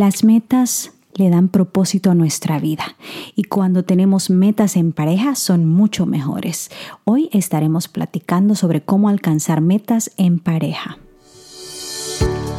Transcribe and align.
Las 0.00 0.24
metas 0.24 0.92
le 1.12 1.28
dan 1.28 1.48
propósito 1.48 2.10
a 2.10 2.14
nuestra 2.14 2.58
vida 2.58 2.96
y 3.36 3.44
cuando 3.44 3.84
tenemos 3.84 4.30
metas 4.30 4.76
en 4.76 4.92
pareja 4.92 5.34
son 5.34 5.68
mucho 5.68 6.06
mejores. 6.06 6.70
Hoy 7.04 7.28
estaremos 7.34 7.86
platicando 7.86 8.54
sobre 8.54 8.80
cómo 8.80 9.10
alcanzar 9.10 9.60
metas 9.60 10.10
en 10.16 10.38
pareja. 10.38 10.96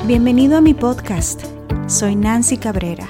Bienvenido 0.05 0.55
a 0.55 0.61
mi 0.61 0.75
podcast. 0.75 1.41
Soy 1.87 2.15
Nancy 2.15 2.57
Cabrera, 2.57 3.09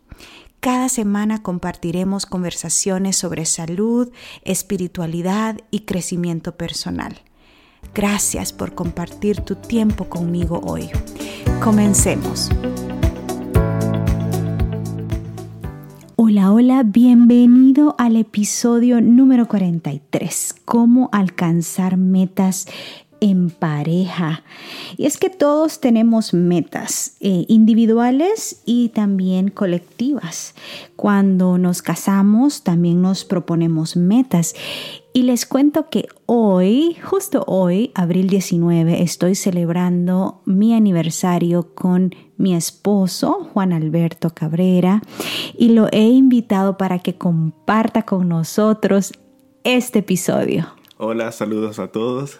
Cada 0.61 0.89
semana 0.89 1.41
compartiremos 1.41 2.27
conversaciones 2.27 3.17
sobre 3.17 3.45
salud, 3.45 4.11
espiritualidad 4.43 5.57
y 5.71 5.85
crecimiento 5.85 6.55
personal. 6.55 7.17
Gracias 7.95 8.53
por 8.53 8.75
compartir 8.75 9.41
tu 9.41 9.55
tiempo 9.55 10.05
conmigo 10.05 10.61
hoy. 10.63 10.91
Comencemos. 11.63 12.51
Hola, 16.15 16.51
hola, 16.51 16.83
bienvenido 16.85 17.95
al 17.97 18.15
episodio 18.15 19.01
número 19.01 19.47
43, 19.47 20.57
cómo 20.63 21.09
alcanzar 21.11 21.97
metas 21.97 22.67
en 23.21 23.51
pareja. 23.51 24.43
Y 24.97 25.05
es 25.05 25.17
que 25.17 25.29
todos 25.29 25.79
tenemos 25.79 26.33
metas 26.33 27.15
eh, 27.21 27.45
individuales 27.47 28.63
y 28.65 28.89
también 28.89 29.49
colectivas. 29.49 30.55
Cuando 30.97 31.57
nos 31.57 31.81
casamos 31.81 32.63
también 32.63 33.01
nos 33.01 33.23
proponemos 33.23 33.95
metas. 33.95 34.55
Y 35.13 35.23
les 35.23 35.45
cuento 35.45 35.89
que 35.89 36.07
hoy, 36.25 36.97
justo 37.03 37.43
hoy, 37.45 37.91
abril 37.95 38.27
19, 38.27 39.01
estoy 39.03 39.35
celebrando 39.35 40.41
mi 40.45 40.73
aniversario 40.73 41.75
con 41.75 42.15
mi 42.37 42.55
esposo, 42.55 43.49
Juan 43.53 43.71
Alberto 43.71 44.31
Cabrera, 44.33 45.01
y 45.57 45.69
lo 45.69 45.89
he 45.91 46.03
invitado 46.03 46.77
para 46.77 46.99
que 46.99 47.15
comparta 47.15 48.03
con 48.03 48.29
nosotros 48.29 49.11
este 49.63 49.99
episodio. 49.99 50.80
Hola, 51.03 51.31
saludos 51.31 51.79
a 51.79 51.87
todos. 51.87 52.39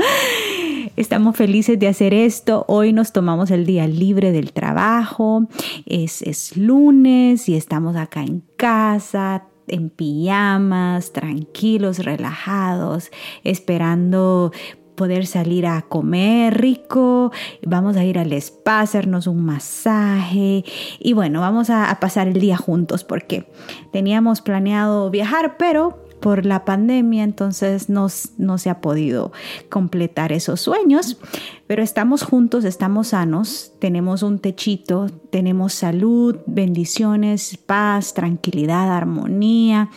Estamos 0.96 1.36
felices 1.36 1.78
de 1.78 1.88
hacer 1.88 2.14
esto. 2.14 2.64
Hoy 2.68 2.94
nos 2.94 3.12
tomamos 3.12 3.50
el 3.50 3.66
día 3.66 3.86
libre 3.86 4.32
del 4.32 4.54
trabajo. 4.54 5.46
Es, 5.84 6.22
es 6.22 6.56
lunes 6.56 7.50
y 7.50 7.56
estamos 7.56 7.96
acá 7.96 8.22
en 8.22 8.42
casa 8.56 9.44
en 9.68 9.90
pijamas, 9.90 11.12
tranquilos, 11.12 11.98
relajados, 11.98 13.10
esperando 13.44 14.52
poder 14.94 15.26
salir 15.26 15.66
a 15.66 15.82
comer 15.82 16.58
rico, 16.58 17.30
vamos 17.62 17.96
a 17.96 18.04
ir 18.04 18.18
al 18.18 18.32
spa, 18.32 18.80
hacernos 18.80 19.26
un 19.26 19.44
masaje 19.44 20.64
y 20.98 21.12
bueno, 21.12 21.40
vamos 21.40 21.70
a, 21.70 21.90
a 21.90 22.00
pasar 22.00 22.26
el 22.26 22.40
día 22.40 22.56
juntos 22.56 23.04
porque 23.04 23.50
teníamos 23.92 24.40
planeado 24.40 25.10
viajar, 25.10 25.56
pero 25.56 26.09
por 26.20 26.46
la 26.46 26.64
pandemia, 26.64 27.24
entonces 27.24 27.88
no 27.88 28.08
se 28.08 28.70
ha 28.70 28.80
podido 28.80 29.32
completar 29.68 30.32
esos 30.32 30.60
sueños, 30.60 31.18
pero 31.66 31.82
estamos 31.82 32.22
juntos, 32.22 32.64
estamos 32.64 33.08
sanos, 33.08 33.72
tenemos 33.78 34.22
un 34.22 34.38
techito, 34.38 35.08
tenemos 35.30 35.72
salud, 35.72 36.36
bendiciones, 36.46 37.56
paz, 37.56 38.14
tranquilidad, 38.14 38.94
armonía 38.94 39.90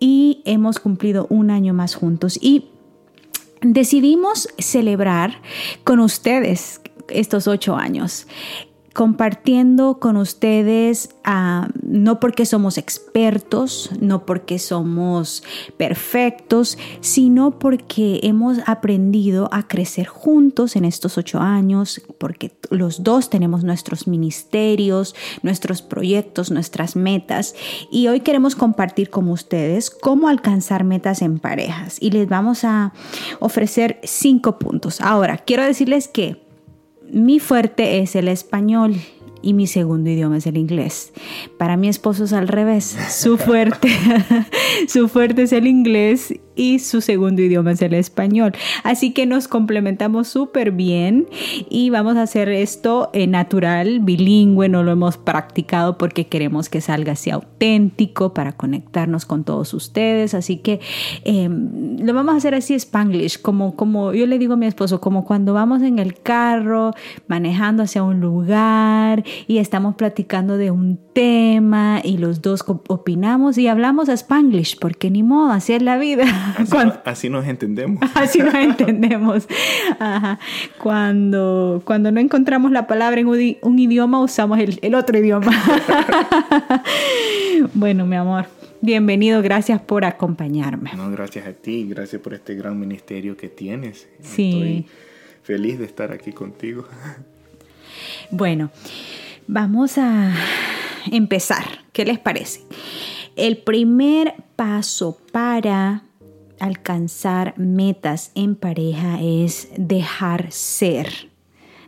y 0.00 0.42
hemos 0.44 0.78
cumplido 0.78 1.26
un 1.30 1.50
año 1.50 1.74
más 1.74 1.94
juntos. 1.94 2.38
Y 2.40 2.70
decidimos 3.60 4.48
celebrar 4.58 5.40
con 5.84 6.00
ustedes 6.00 6.80
estos 7.08 7.46
ocho 7.48 7.76
años 7.76 8.26
compartiendo 8.98 10.00
con 10.00 10.16
ustedes, 10.16 11.10
ah, 11.22 11.68
no 11.84 12.18
porque 12.18 12.44
somos 12.44 12.78
expertos, 12.78 13.90
no 14.00 14.26
porque 14.26 14.58
somos 14.58 15.44
perfectos, 15.76 16.76
sino 17.00 17.60
porque 17.60 18.18
hemos 18.24 18.58
aprendido 18.66 19.50
a 19.52 19.68
crecer 19.68 20.08
juntos 20.08 20.74
en 20.74 20.84
estos 20.84 21.16
ocho 21.16 21.38
años, 21.38 22.02
porque 22.18 22.50
los 22.70 23.04
dos 23.04 23.30
tenemos 23.30 23.62
nuestros 23.62 24.08
ministerios, 24.08 25.14
nuestros 25.42 25.80
proyectos, 25.80 26.50
nuestras 26.50 26.96
metas. 26.96 27.54
Y 27.92 28.08
hoy 28.08 28.18
queremos 28.18 28.56
compartir 28.56 29.10
con 29.10 29.28
ustedes 29.28 29.90
cómo 29.90 30.26
alcanzar 30.26 30.82
metas 30.82 31.22
en 31.22 31.38
parejas. 31.38 31.98
Y 32.00 32.10
les 32.10 32.28
vamos 32.28 32.64
a 32.64 32.92
ofrecer 33.38 34.00
cinco 34.02 34.58
puntos. 34.58 35.00
Ahora, 35.00 35.38
quiero 35.38 35.62
decirles 35.62 36.08
que 36.08 36.47
mi 37.18 37.40
fuerte 37.40 37.98
es 37.98 38.14
el 38.16 38.28
español 38.28 38.94
y 39.42 39.54
mi 39.54 39.66
segundo 39.66 40.10
idioma 40.10 40.38
es 40.38 40.46
el 40.46 40.56
inglés. 40.56 41.12
Para 41.58 41.76
mi 41.76 41.88
esposo 41.88 42.24
es 42.24 42.32
al 42.32 42.48
revés. 42.48 42.96
Su 43.10 43.38
fuerte, 43.38 43.88
su 44.88 45.08
fuerte 45.08 45.42
es 45.42 45.52
el 45.52 45.66
inglés 45.66 46.34
y 46.58 46.80
su 46.80 47.00
segundo 47.00 47.40
idioma 47.40 47.72
es 47.72 47.82
el 47.82 47.94
español. 47.94 48.52
Así 48.82 49.12
que 49.12 49.26
nos 49.26 49.46
complementamos 49.46 50.28
súper 50.28 50.72
bien 50.72 51.28
y 51.70 51.90
vamos 51.90 52.16
a 52.16 52.22
hacer 52.22 52.48
esto 52.48 53.10
en 53.12 53.30
natural, 53.30 54.00
bilingüe, 54.00 54.68
no 54.68 54.82
lo 54.82 54.90
hemos 54.90 55.16
practicado 55.16 55.96
porque 55.96 56.26
queremos 56.26 56.68
que 56.68 56.80
salga 56.80 57.12
así 57.12 57.30
auténtico 57.30 58.34
para 58.34 58.52
conectarnos 58.52 59.24
con 59.24 59.44
todos 59.44 59.72
ustedes. 59.72 60.34
Así 60.34 60.56
que 60.56 60.80
em, 61.24 61.96
lo 62.00 62.12
vamos 62.12 62.34
a 62.34 62.38
hacer 62.38 62.54
así 62.54 62.74
spanglish, 62.74 63.40
como, 63.40 63.76
como 63.76 64.12
yo 64.12 64.26
le 64.26 64.38
digo 64.38 64.54
a 64.54 64.56
mi 64.56 64.66
esposo, 64.66 65.00
como 65.00 65.24
cuando 65.24 65.54
vamos 65.54 65.82
en 65.82 66.00
el 66.00 66.20
carro 66.20 66.92
manejando 67.28 67.84
hacia 67.84 68.02
un 68.02 68.20
lugar 68.20 69.24
y 69.46 69.58
estamos 69.58 69.94
platicando 69.96 70.56
de 70.56 70.70
un 70.70 70.98
tema 71.12 72.00
y 72.02 72.18
los 72.18 72.42
dos 72.42 72.64
opinamos 72.66 73.58
y 73.58 73.68
hablamos 73.68 74.08
spanglish, 74.08 74.78
porque 74.78 75.10
ni 75.10 75.22
modo, 75.22 75.50
así 75.50 75.72
es 75.72 75.82
la 75.82 75.98
vida. 75.98 76.24
Así, 77.04 77.28
nos 77.30 77.46
entendemos. 77.46 78.02
Así 78.14 78.40
nos 78.40 78.54
entendemos. 78.54 79.48
Cuando, 80.82 81.82
cuando 81.84 82.10
no 82.12 82.20
encontramos 82.20 82.70
la 82.70 82.86
palabra 82.86 83.20
en 83.20 83.28
un, 83.28 83.78
idioma, 83.78 84.20
usamos 84.20 84.58
el, 84.58 84.94
otro 84.94 85.18
idioma. 85.18 85.52
bueno, 87.74 88.06
mi 88.06 88.16
amor. 88.16 88.46
Bienvenido, 88.80 89.42
gracias 89.42 89.80
por 89.80 90.04
acompañarme. 90.04 90.92
No, 90.96 91.10
gracias 91.10 91.46
a 91.46 91.52
ti, 91.52 91.86
gracias 91.88 92.22
por 92.22 92.34
este 92.34 92.54
gran 92.54 92.78
ministerio 92.78 93.36
que 93.36 93.48
tienes. 93.48 94.08
Sí. 94.20 94.50
Estoy 94.50 94.86
feliz 95.42 95.78
de 95.78 95.84
estar 95.84 96.12
aquí 96.12 96.32
contigo. 96.32 96.84
Bueno, 98.30 98.70
vamos 99.46 99.98
a 99.98 100.34
empezar. 101.10 101.84
¿Qué 101.92 102.04
les 102.04 102.18
parece? 102.18 102.62
El 103.36 103.58
primer 103.58 104.34
paso 104.56 105.18
para 105.32 106.02
alcanzar 106.60 107.56
metas 107.58 108.32
en 108.34 108.56
pareja 108.56 109.20
es 109.22 109.68
dejar 109.76 110.50
ser, 110.50 111.28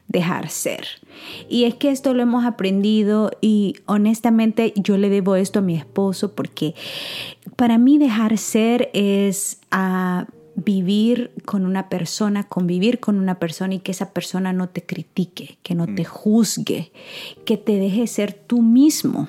dejar 0.09 0.49
ser. 0.49 0.87
Y 1.49 1.65
es 1.65 1.75
que 1.75 1.91
esto 1.91 2.15
lo 2.15 2.23
hemos 2.23 2.45
aprendido 2.45 3.31
y 3.41 3.77
honestamente 3.87 4.73
yo 4.77 4.97
le 4.97 5.09
debo 5.09 5.37
esto 5.37 5.59
a 5.59 5.63
mi 5.63 5.77
esposo 5.77 6.35
porque 6.35 6.75
para 7.57 7.79
mí 7.79 7.99
dejar 7.99 8.39
ser 8.39 8.91
es 8.95 9.61
a 9.71 10.27
vivir 10.57 11.31
con 11.45 11.65
una 11.65 11.89
persona, 11.89 12.45
convivir 12.45 13.01
con 13.01 13.19
una 13.19 13.39
persona 13.39 13.75
y 13.75 13.81
que 13.81 13.93
esa 13.93 14.13
persona 14.13 14.53
no 14.53 14.69
te 14.69 14.83
critique, 14.83 15.59
que 15.63 15.75
no 15.75 15.87
te 15.87 16.03
mm. 16.03 16.07
juzgue, 16.07 16.93
que 17.45 17.57
te 17.57 17.77
deje 17.77 18.07
ser 18.07 18.33
tú 18.33 18.63
mismo. 18.63 19.29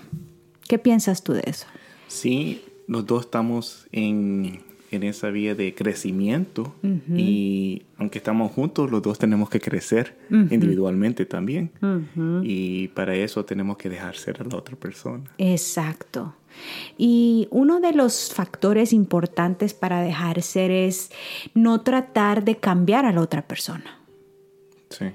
¿Qué 0.67 0.79
piensas 0.79 1.23
tú 1.23 1.33
de 1.33 1.43
eso? 1.45 1.67
Sí, 2.07 2.61
los 2.87 3.05
dos 3.05 3.25
estamos 3.25 3.87
en, 3.91 4.61
en 4.91 5.03
esa 5.03 5.29
vía 5.29 5.55
de 5.55 5.73
crecimiento 5.73 6.75
y 6.83 7.83
aunque 7.97 8.17
estamos 8.17 8.51
juntos, 8.51 8.91
los 8.91 9.01
dos 9.01 9.17
tenemos 9.17 9.49
que 9.49 9.61
crecer 9.61 10.17
individualmente 10.29 11.25
también. 11.25 11.71
Y 12.43 12.89
para 12.89 13.15
eso 13.15 13.45
tenemos 13.45 13.77
que 13.77 13.89
dejar 13.89 14.15
ser 14.15 14.41
a 14.41 14.43
la 14.43 14.57
otra 14.57 14.75
persona. 14.75 15.23
Exacto. 15.37 16.35
Y 16.97 17.47
uno 17.51 17.79
de 17.79 17.93
los 17.93 18.33
factores 18.33 18.93
importantes 18.93 19.73
para 19.73 20.01
dejar 20.01 20.41
ser 20.41 20.71
es 20.71 21.11
no 21.53 21.81
tratar 21.81 22.43
de 22.43 22.57
cambiar 22.57 23.05
a 23.05 23.11
la 23.11 23.21
otra 23.21 23.47
persona. 23.47 23.99
Sí. 24.89 25.05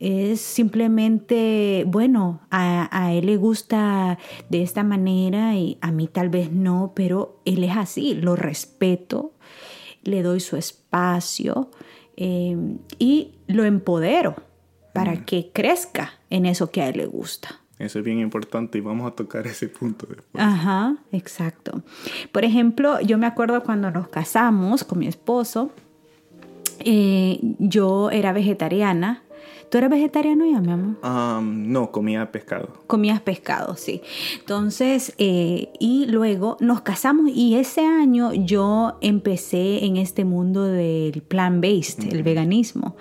es 0.00 0.40
simplemente, 0.40 1.84
bueno, 1.86 2.40
a, 2.50 3.12
él 3.12 3.26
le 3.26 3.36
gusta 3.36 4.18
de 4.48 4.62
esta 4.62 4.82
manera 4.82 5.54
y 5.54 5.78
a 5.80 5.92
mí 5.92 6.08
tal 6.08 6.30
vez 6.30 6.50
no, 6.50 6.92
pero 6.96 7.40
él 7.44 7.62
es 7.62 7.76
así, 7.76 8.14
lo 8.14 8.34
respeto, 8.34 9.34
le 10.02 10.22
doy 10.22 10.40
su 10.40 10.56
espacio 10.56 11.70
em, 12.16 12.78
y 12.98 13.36
lo 13.46 13.64
empodero 13.64 14.34
para 14.92 15.12
mm. 15.12 15.24
que 15.24 15.50
crezca 15.52 16.14
en 16.28 16.46
eso 16.46 16.70
que 16.70 16.82
a 16.82 16.88
él 16.88 16.96
le 16.96 17.06
gusta. 17.06 17.63
Eso 17.78 17.98
es 17.98 18.04
bien 18.04 18.20
importante 18.20 18.78
y 18.78 18.80
vamos 18.80 19.10
a 19.10 19.14
tocar 19.14 19.46
ese 19.46 19.68
punto 19.68 20.06
después. 20.06 20.42
Ajá, 20.42 20.96
exacto. 21.10 21.82
Por 22.30 22.44
ejemplo, 22.44 23.00
yo 23.00 23.18
me 23.18 23.26
acuerdo 23.26 23.62
cuando 23.64 23.90
nos 23.90 24.08
casamos 24.08 24.84
con 24.84 25.00
mi 25.00 25.08
esposo, 25.08 25.70
eh, 26.80 27.40
yo 27.58 28.10
era 28.10 28.32
vegetariana. 28.32 29.22
¿Tú 29.70 29.78
eras 29.78 29.90
vegetariano 29.90 30.46
ya, 30.48 30.60
mi 30.60 30.70
amor? 30.70 31.42
no, 31.42 31.90
comía 31.90 32.30
pescado. 32.30 32.68
Comías 32.86 33.20
pescado, 33.20 33.74
sí. 33.76 34.02
Entonces, 34.38 35.14
eh, 35.18 35.72
y 35.80 36.06
luego 36.06 36.56
nos 36.60 36.82
casamos 36.82 37.32
y 37.34 37.56
ese 37.56 37.84
año 37.84 38.32
yo 38.32 38.98
empecé 39.00 39.84
en 39.84 39.96
este 39.96 40.24
mundo 40.24 40.62
del 40.62 41.22
plant-based, 41.22 42.12
el 42.12 42.22
veganismo. 42.22 42.94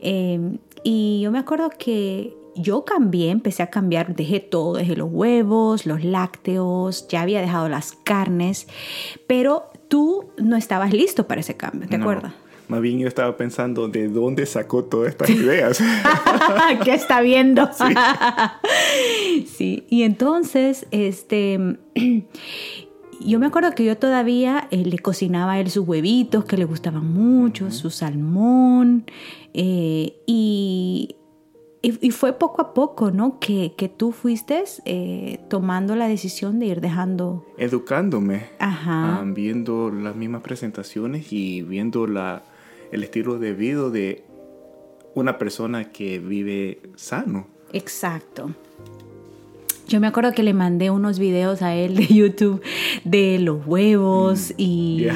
Eh, 0.00 0.58
y 0.84 1.20
yo 1.22 1.32
me 1.32 1.40
acuerdo 1.40 1.70
que 1.76 2.36
yo 2.54 2.84
cambié, 2.84 3.30
empecé 3.30 3.62
a 3.62 3.70
cambiar, 3.70 4.14
dejé 4.14 4.40
todo, 4.40 4.74
dejé 4.74 4.96
los 4.96 5.08
huevos, 5.10 5.86
los 5.86 6.04
lácteos, 6.04 7.08
ya 7.08 7.22
había 7.22 7.40
dejado 7.40 7.68
las 7.68 7.92
carnes, 8.04 8.66
pero 9.26 9.70
tú 9.88 10.30
no 10.36 10.56
estabas 10.56 10.92
listo 10.92 11.26
para 11.26 11.40
ese 11.40 11.56
cambio, 11.56 11.88
¿te 11.88 11.96
acuerdas? 11.96 12.32
Más 12.68 12.80
bien 12.80 12.98
yo 12.98 13.08
estaba 13.08 13.36
pensando 13.36 13.88
de 13.88 14.08
dónde 14.08 14.46
sacó 14.46 14.84
todas 14.84 15.10
estas 15.10 15.28
ideas. 15.28 15.82
¿Qué 16.84 16.94
está 16.94 17.20
viendo? 17.20 17.68
Sí. 19.44 19.84
y 19.90 20.02
entonces, 20.04 20.86
este, 20.90 21.76
yo 23.20 23.38
me 23.38 23.46
acuerdo 23.46 23.72
que 23.72 23.84
yo 23.84 23.98
todavía 23.98 24.68
eh, 24.70 24.84
le 24.84 24.98
cocinaba 24.98 25.52
a 25.52 25.60
él 25.60 25.70
sus 25.70 25.86
huevitos 25.86 26.44
que 26.44 26.56
le 26.56 26.64
gustaban 26.64 27.06
mucho, 27.12 27.70
su 27.70 27.90
salmón, 27.90 29.04
eh, 29.52 30.14
y 30.26 31.16
y, 31.82 32.10
fue 32.12 32.32
poco 32.32 32.62
a 32.62 32.74
poco, 32.74 33.10
¿no? 33.10 33.40
Que, 33.40 33.74
que 33.76 33.88
tú 33.88 34.12
fuiste 34.12 34.62
eh, 34.84 35.40
tomando 35.48 35.96
la 35.96 36.06
decisión 36.06 36.60
de 36.60 36.66
ir 36.66 36.80
dejando... 36.80 37.44
Educándome, 37.58 38.46
Ajá. 38.60 39.18
Ah, 39.18 39.24
viendo 39.26 39.90
las 39.90 40.14
mismas 40.14 40.42
presentaciones 40.42 41.32
y 41.32 41.62
viendo 41.62 42.06
la, 42.06 42.44
el 42.92 43.02
estilo 43.02 43.40
de 43.40 43.52
vida 43.52 43.90
de 43.90 44.24
una 45.14 45.38
persona 45.38 45.90
que 45.90 46.20
vive 46.20 46.80
sano. 46.94 47.48
Exacto. 47.72 48.54
Yo 49.88 49.98
me 49.98 50.06
acuerdo 50.06 50.32
que 50.32 50.44
le 50.44 50.54
mandé 50.54 50.90
unos 50.90 51.18
videos 51.18 51.62
a 51.62 51.74
él 51.74 51.96
de 51.96 52.06
YouTube 52.06 52.62
de 53.04 53.38
los 53.40 53.66
huevos 53.66 54.52
mm, 54.52 54.54
y 54.56 55.06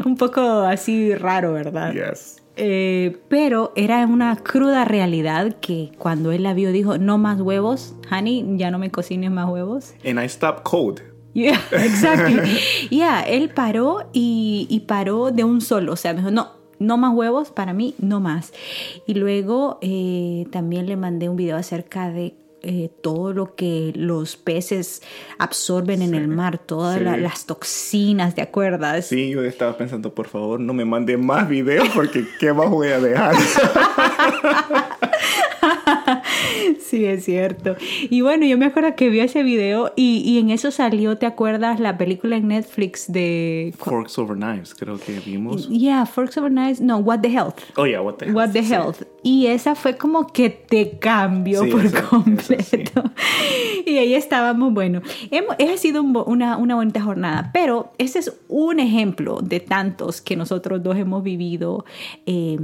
un 0.04 0.16
poco 0.16 0.40
así 0.40 1.14
raro, 1.14 1.52
¿verdad? 1.52 1.92
Yes. 1.92 2.42
Eh, 2.56 3.18
pero 3.28 3.72
era 3.76 4.06
una 4.06 4.34
cruda 4.36 4.84
realidad 4.84 5.56
que 5.60 5.92
cuando 5.98 6.32
él 6.32 6.42
la 6.42 6.54
vio 6.54 6.72
dijo, 6.72 6.96
no 6.98 7.18
más 7.18 7.40
huevos, 7.40 7.94
honey, 8.10 8.44
ya 8.56 8.70
no 8.70 8.78
me 8.78 8.90
cocines 8.90 9.30
más 9.30 9.48
huevos. 9.48 9.94
And 10.04 10.18
I 10.18 10.28
stopped 10.28 10.62
cold. 10.64 11.02
Yeah, 11.34 11.60
exactly. 11.72 12.40
yeah, 12.90 13.20
él 13.20 13.50
paró 13.50 14.08
y, 14.14 14.66
y, 14.70 14.80
paró 14.80 15.30
de 15.32 15.44
un 15.44 15.60
solo, 15.60 15.92
o 15.92 15.96
sea, 15.96 16.14
me 16.14 16.20
dijo, 16.20 16.30
no, 16.30 16.52
no 16.78 16.96
más 16.96 17.14
huevos, 17.14 17.50
para 17.50 17.74
mí, 17.74 17.94
no 17.98 18.20
más. 18.20 18.52
Y 19.06 19.14
luego 19.14 19.78
eh, 19.82 20.46
también 20.50 20.86
le 20.86 20.96
mandé 20.96 21.28
un 21.28 21.36
video 21.36 21.58
acerca 21.58 22.10
de 22.10 22.34
eh, 22.68 22.90
todo 23.00 23.32
lo 23.32 23.54
que 23.54 23.92
los 23.94 24.36
peces 24.36 25.00
absorben 25.38 26.02
en 26.02 26.16
el 26.16 26.26
mar, 26.26 26.58
todas 26.58 27.00
las 27.00 27.46
toxinas, 27.46 28.34
¿de 28.34 28.42
acuerdo? 28.42 28.86
Sí, 29.02 29.30
yo 29.30 29.44
estaba 29.44 29.78
pensando, 29.78 30.12
por 30.12 30.26
favor, 30.26 30.58
no 30.58 30.74
me 30.74 30.84
mande 30.84 31.16
más 31.16 31.48
videos 31.48 31.88
porque 31.94 32.26
¿qué 32.40 32.52
más 32.52 32.68
voy 32.68 32.88
a 32.88 32.98
dejar? 32.98 33.36
sí, 36.80 37.04
es 37.04 37.24
cierto. 37.24 37.76
Y 38.10 38.20
bueno, 38.20 38.46
yo 38.46 38.58
me 38.58 38.66
acuerdo 38.66 38.94
que 38.96 39.08
vi 39.08 39.20
ese 39.20 39.42
video 39.42 39.92
y, 39.96 40.38
en 40.38 40.50
eso 40.50 40.70
salió, 40.70 41.18
¿te 41.18 41.26
acuerdas? 41.26 41.80
La 41.80 41.98
película 41.98 42.36
en 42.36 42.48
Netflix 42.48 43.10
de... 43.10 43.74
Forks 43.78 44.18
Over 44.18 44.36
Knives, 44.36 44.74
creo 44.74 44.98
que 44.98 45.20
vimos. 45.20 45.68
Yeah, 45.68 46.06
Forks 46.06 46.36
Over 46.38 46.50
Knives, 46.50 46.80
no, 46.80 46.98
What 46.98 47.20
the 47.20 47.28
Health. 47.28 47.58
Oh, 47.76 47.86
yeah, 47.86 48.00
What 48.00 48.14
the 48.14 48.26
Health. 48.26 48.36
What 48.36 48.50
the 48.50 48.62
Health. 48.62 49.02
Y 49.22 49.46
esa 49.46 49.74
fue 49.74 49.96
como 49.96 50.28
que 50.28 50.50
te 50.50 50.98
cambió 50.98 51.68
por 51.68 51.90
completo. 52.08 53.02
y 53.86 53.98
ahí 53.98 54.14
estábamos, 54.14 54.72
bueno, 54.72 55.02
hemos, 55.30 55.56
ha 55.58 55.76
sido 55.76 56.02
una, 56.02 56.56
una 56.56 56.74
bonita 56.76 57.00
jornada, 57.00 57.50
pero 57.52 57.92
ese 57.98 58.20
es 58.20 58.32
un 58.48 58.78
ejemplo 58.78 59.40
de 59.42 59.60
tantos 59.60 60.20
que 60.20 60.36
nosotros 60.36 60.82
dos 60.82 60.96
hemos 60.96 61.22
vivido. 61.22 61.84
Eh, 62.26 62.58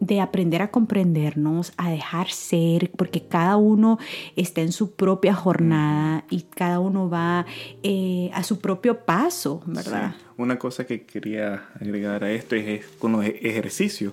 de 0.00 0.20
aprender 0.20 0.62
a 0.62 0.70
comprendernos, 0.70 1.72
a 1.76 1.90
dejar 1.90 2.30
ser, 2.30 2.90
porque 2.96 3.22
cada 3.26 3.56
uno 3.56 3.98
está 4.36 4.60
en 4.60 4.72
su 4.72 4.92
propia 4.92 5.34
jornada 5.34 6.24
y 6.30 6.42
cada 6.42 6.80
uno 6.80 7.10
va 7.10 7.46
eh, 7.82 8.30
a 8.32 8.42
su 8.42 8.60
propio 8.60 9.04
paso, 9.04 9.62
¿verdad? 9.66 10.14
Una 10.36 10.58
cosa 10.58 10.86
que 10.86 11.02
quería 11.02 11.64
agregar 11.80 12.22
a 12.24 12.30
esto 12.30 12.54
es, 12.54 12.86
con 12.98 13.12
los 13.12 13.24
ejercicios. 13.24 14.12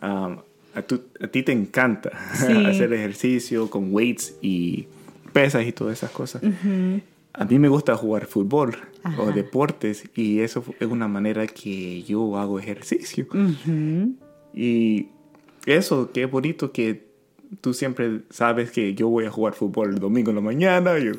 a, 0.00 0.36
ti 1.30 1.42
te 1.42 1.52
encanta 1.52 2.10
hacer 2.66 2.92
ejercicio 2.92 3.68
con 3.68 3.92
weights 3.92 4.34
y 4.40 4.86
pesas 5.32 5.66
y 5.66 5.72
todas 5.72 5.98
esas 5.98 6.10
cosas. 6.10 6.42
A 7.34 7.44
mí 7.44 7.58
me 7.58 7.68
gusta 7.68 7.96
jugar 7.96 8.26
fútbol 8.26 8.76
o 9.18 9.32
deportes 9.32 10.04
y 10.14 10.40
eso 10.40 10.64
es 10.78 10.86
una 10.86 11.08
manera 11.08 11.46
que 11.46 12.02
yo 12.02 12.38
hago 12.38 12.58
ejercicio. 12.58 13.26
Y 14.54 15.08
eso, 15.66 16.10
qué 16.12 16.26
bonito 16.26 16.72
que 16.72 17.06
tú 17.60 17.74
siempre 17.74 18.20
sabes 18.30 18.70
que 18.70 18.94
yo 18.94 19.08
voy 19.08 19.26
a 19.26 19.30
jugar 19.30 19.54
fútbol 19.54 19.90
el 19.90 19.98
domingo 19.98 20.30
en 20.30 20.36
la 20.36 20.42
mañana 20.42 20.98
y, 20.98 21.12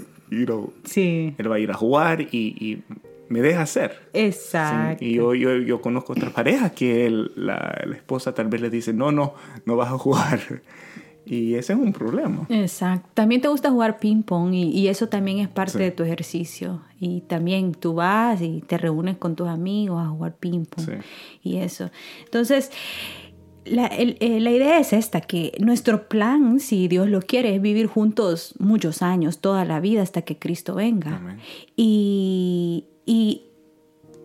sí. 0.83 1.35
él 1.37 1.51
va 1.51 1.55
a 1.55 1.59
ir 1.59 1.71
a 1.71 1.75
jugar 1.75 2.21
y, 2.21 2.81
me 3.29 3.41
deja 3.41 3.61
hacer. 3.61 4.09
Exacto. 4.13 5.03
Y 5.03 5.15
yo, 5.15 5.33
yo, 5.33 5.57
yo, 5.57 5.81
conozco 5.81 6.13
otras 6.13 6.31
parejas 6.33 6.73
que 6.73 7.09
la, 7.09 7.81
la, 7.83 7.95
esposa 7.95 8.35
tal 8.35 8.47
vez 8.47 8.61
le 8.61 8.69
dice, 8.69 8.93
no, 8.93 9.11
no, 9.11 9.33
no 9.65 9.75
vas 9.75 9.91
a 9.91 9.97
jugar. 9.97 10.39
Y 11.25 11.55
ese 11.55 11.73
es 11.73 11.79
un 11.79 11.93
problema. 11.93 12.45
Exacto. 12.49 13.09
También 13.13 13.41
te 13.41 13.47
gusta 13.47 13.71
jugar 13.71 13.97
ping 13.97 14.23
pong 14.23 14.53
y, 14.53 14.69
y 14.69 14.87
eso 14.87 15.07
también 15.07 15.39
es 15.39 15.47
parte 15.47 15.79
de 15.79 15.91
tu 15.91 16.03
ejercicio. 16.03 16.81
Y 16.99 17.21
también 17.21 17.73
tú 17.73 17.95
vas 17.95 18.41
y 18.41 18.61
te 18.67 18.77
reúnes 18.77 19.17
con 19.17 19.35
tus 19.35 19.47
amigos 19.47 20.03
a 20.03 20.09
jugar 20.09 20.35
ping 20.35 20.65
pong 20.65 21.01
y 21.41 21.57
eso. 21.57 21.89
Entonces, 22.25 22.71
la, 23.65 23.87
eh, 23.87 24.39
la, 24.39 24.51
idea 24.51 24.79
es 24.79 24.93
esta, 24.93 25.21
que 25.21 25.53
nuestro 25.59 26.07
plan, 26.07 26.59
si 26.59 26.87
Dios 26.87 27.07
lo 27.07 27.21
quiere, 27.21 27.55
es 27.55 27.61
vivir 27.61 27.87
juntos 27.87 28.55
muchos 28.59 29.01
años, 29.01 29.39
toda 29.39 29.65
la 29.65 29.79
vida 29.79 30.01
hasta 30.01 30.23
que 30.23 30.37
Cristo 30.37 30.75
venga. 30.75 31.37
Y, 31.75 32.85
y, 33.05 33.43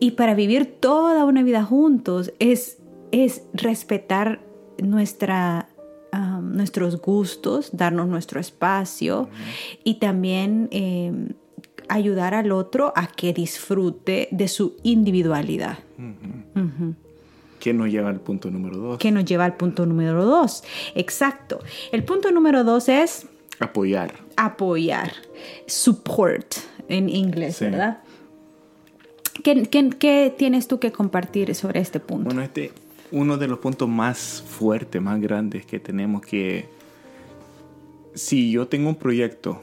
y, 0.01 0.13
para 0.13 0.35
vivir 0.35 0.67
toda 0.81 1.25
una 1.25 1.43
vida 1.43 1.65
juntos 1.65 2.33
es, 2.39 2.79
es 3.13 3.43
respetar 3.53 4.41
nuestra, 4.83 5.69
um, 6.13 6.53
nuestros 6.57 7.01
gustos, 7.01 7.71
darnos 7.77 8.09
nuestro 8.09 8.41
espacio 8.41 9.29
y 9.85 9.95
también 9.95 10.69
em, 10.73 11.31
ayudar 11.89 12.35
al 12.35 12.53
otro 12.53 12.93
a 12.97 13.07
que 13.07 13.33
disfrute 13.33 14.29
de 14.31 14.49
su 14.49 14.77
individualidad. 14.83 15.79
¿Qué 17.59 17.73
nos 17.75 17.91
lleva 17.91 18.09
al 18.09 18.21
punto 18.21 18.51
número 18.51 18.77
dos? 18.77 18.99
¿Qué 18.99 19.11
nos 19.11 19.25
lleva 19.25 19.45
al 19.45 19.57
punto 19.57 19.87
número 19.87 20.25
dos? 20.25 20.65
Exacto. 20.95 21.61
El 21.93 22.05
punto 22.05 22.31
número 22.31 22.65
dos 22.65 22.89
es... 22.89 23.27
Apoyar. 23.61 24.15
Apoyar. 24.37 25.13
Support 25.67 26.55
en 26.89 27.09
inglés, 27.09 27.61
¿verdad? 27.61 28.03
¿Qué, 29.43 29.65
¿Qué, 29.99 30.35
tienes 30.37 30.69
tú 30.69 30.79
que 30.79 30.93
compartir 30.93 31.55
sobre 31.55 31.81
este 31.81 32.01
punto? 32.01 32.27
Bueno, 32.27 32.43
este 32.43 32.73
uno 33.11 33.39
de 33.39 33.49
los 33.49 33.59
puntos 33.59 33.89
más 33.89 34.43
fuertes, 34.47 35.01
más 35.01 35.21
grandes 35.21 35.65
que 35.65 35.81
tenemos 35.81 36.23
que... 36.23 36.69
Si 38.15 38.51
yo 38.51 38.69
tengo 38.69 38.89
un 38.89 38.97
proyecto 38.97 39.63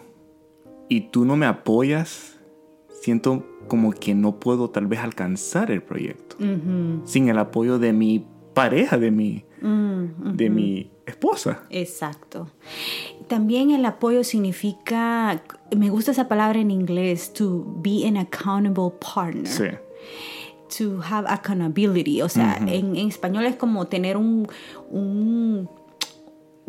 y 0.88 1.02
tú 1.10 1.26
no 1.26 1.36
me 1.36 1.46
apoyas, 1.46 2.38
siento 3.02 3.46
como 3.68 3.92
que 3.92 4.14
no 4.14 4.40
puedo 4.40 4.70
tal 4.70 4.88
vez 4.88 5.00
alcanzar 5.00 5.72
el 5.72 5.82
proyecto 5.82 6.38
sin 7.06 7.30
el 7.30 7.38
apoyo 7.38 7.80
de 7.80 7.94
mi 7.94 8.26
pareja, 8.54 8.98
de 8.98 9.12
mi, 9.12 9.46
de 9.62 10.50
mi 10.50 10.92
esposa. 11.06 11.64
Exacto. 11.70 12.48
También 13.28 13.72
el 13.72 13.86
apoyo 13.86 14.24
significa, 14.24 15.44
me 15.76 15.90
gusta 15.90 16.12
esa 16.12 16.28
palabra 16.28 16.60
en 16.60 16.72
inglés, 16.72 17.34
to 17.34 17.66
be 17.78 18.08
an 18.08 18.18
accountable 18.18 18.92
partner. 19.00 19.48
Sí. 19.48 19.66
To 20.78 21.02
have 21.02 21.28
accountability, 21.30 22.22
o 22.22 22.30
sea, 22.30 22.58
en, 22.68 22.96
español 22.96 23.46
es 23.46 23.56
como 23.56 23.88
tener 23.88 24.18
un, 24.18 24.48
un 24.90 25.70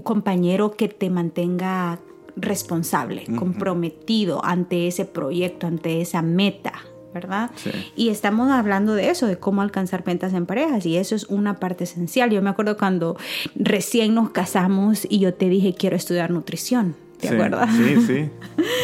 compañero 0.03 0.77
que 0.77 0.89
te 0.89 1.11
mantenga 1.11 1.99
responsable, 2.37 3.25
comprometido 3.37 4.45
ante 4.45 4.87
ese 4.87 5.07
proyecto, 5.07 5.67
ante 5.67 6.01
esa 6.01 6.23
meta, 6.23 6.73
¿verdad? 7.15 7.51
Y 7.97 8.11
estamos 8.11 8.51
hablando 8.51 8.95
de 8.95 9.11
eso, 9.11 9.27
de 9.27 9.39
cómo 9.39 9.63
alcanzar 9.63 10.05
ventas 10.05 10.35
en 10.35 10.45
parejas, 10.45 10.85
y 10.85 10.97
eso 10.97 11.15
es 11.15 11.25
una 11.25 11.59
parte 11.59 11.85
esencial. 11.85 12.31
Yo 12.31 12.43
me 12.43 12.51
acuerdo 12.51 12.77
cuando 12.77 13.17
recién 13.55 14.15
nos 14.15 14.31
casamos 14.31 15.07
y 15.09 15.19
yo 15.19 15.35
te 15.35 15.49
dije, 15.49 15.75
quiero 15.75 15.97
estudiar 15.97 16.31
nutrición, 16.31 16.95
¿te 17.19 17.31
acuerdas? 17.31 17.75
Sí, 17.75 17.97
sí. 18.07 18.31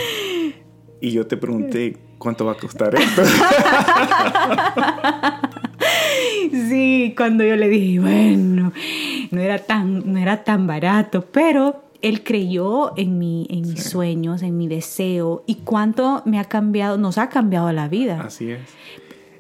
Y 1.05 1.11
yo 1.11 1.27
te 1.27 1.37
pregunté, 1.37 1.97
¿cuánto 2.17 2.45
va 2.45 2.53
a 2.53 2.55
costar 2.55 2.95
esto? 2.95 3.25
sí, 6.69 7.13
cuando 7.17 7.43
yo 7.43 7.57
le 7.57 7.69
dije, 7.69 7.99
bueno, 7.99 8.73
no 9.33 9.41
era 9.41 9.59
tan, 9.59 10.13
no 10.13 10.21
era 10.21 10.45
tan 10.45 10.69
barato, 10.69 11.27
pero 11.33 11.83
él 12.03 12.23
creyó 12.25 12.93
en, 12.97 13.19
mi, 13.19 13.47
en 13.49 13.63
mis 13.63 13.85
sueños, 13.85 14.43
en 14.43 14.57
mi 14.57 14.69
deseo 14.69 15.45
y 15.47 15.57
cuánto 15.57 16.23
me 16.27 16.39
ha 16.39 16.45
cambiado, 16.45 16.99
nos 16.99 17.19
ha 17.19 17.29
cambiado 17.29 17.73
la 17.73 17.89
vida. 17.89 18.21
Así 18.21 18.51
es. 18.51 18.61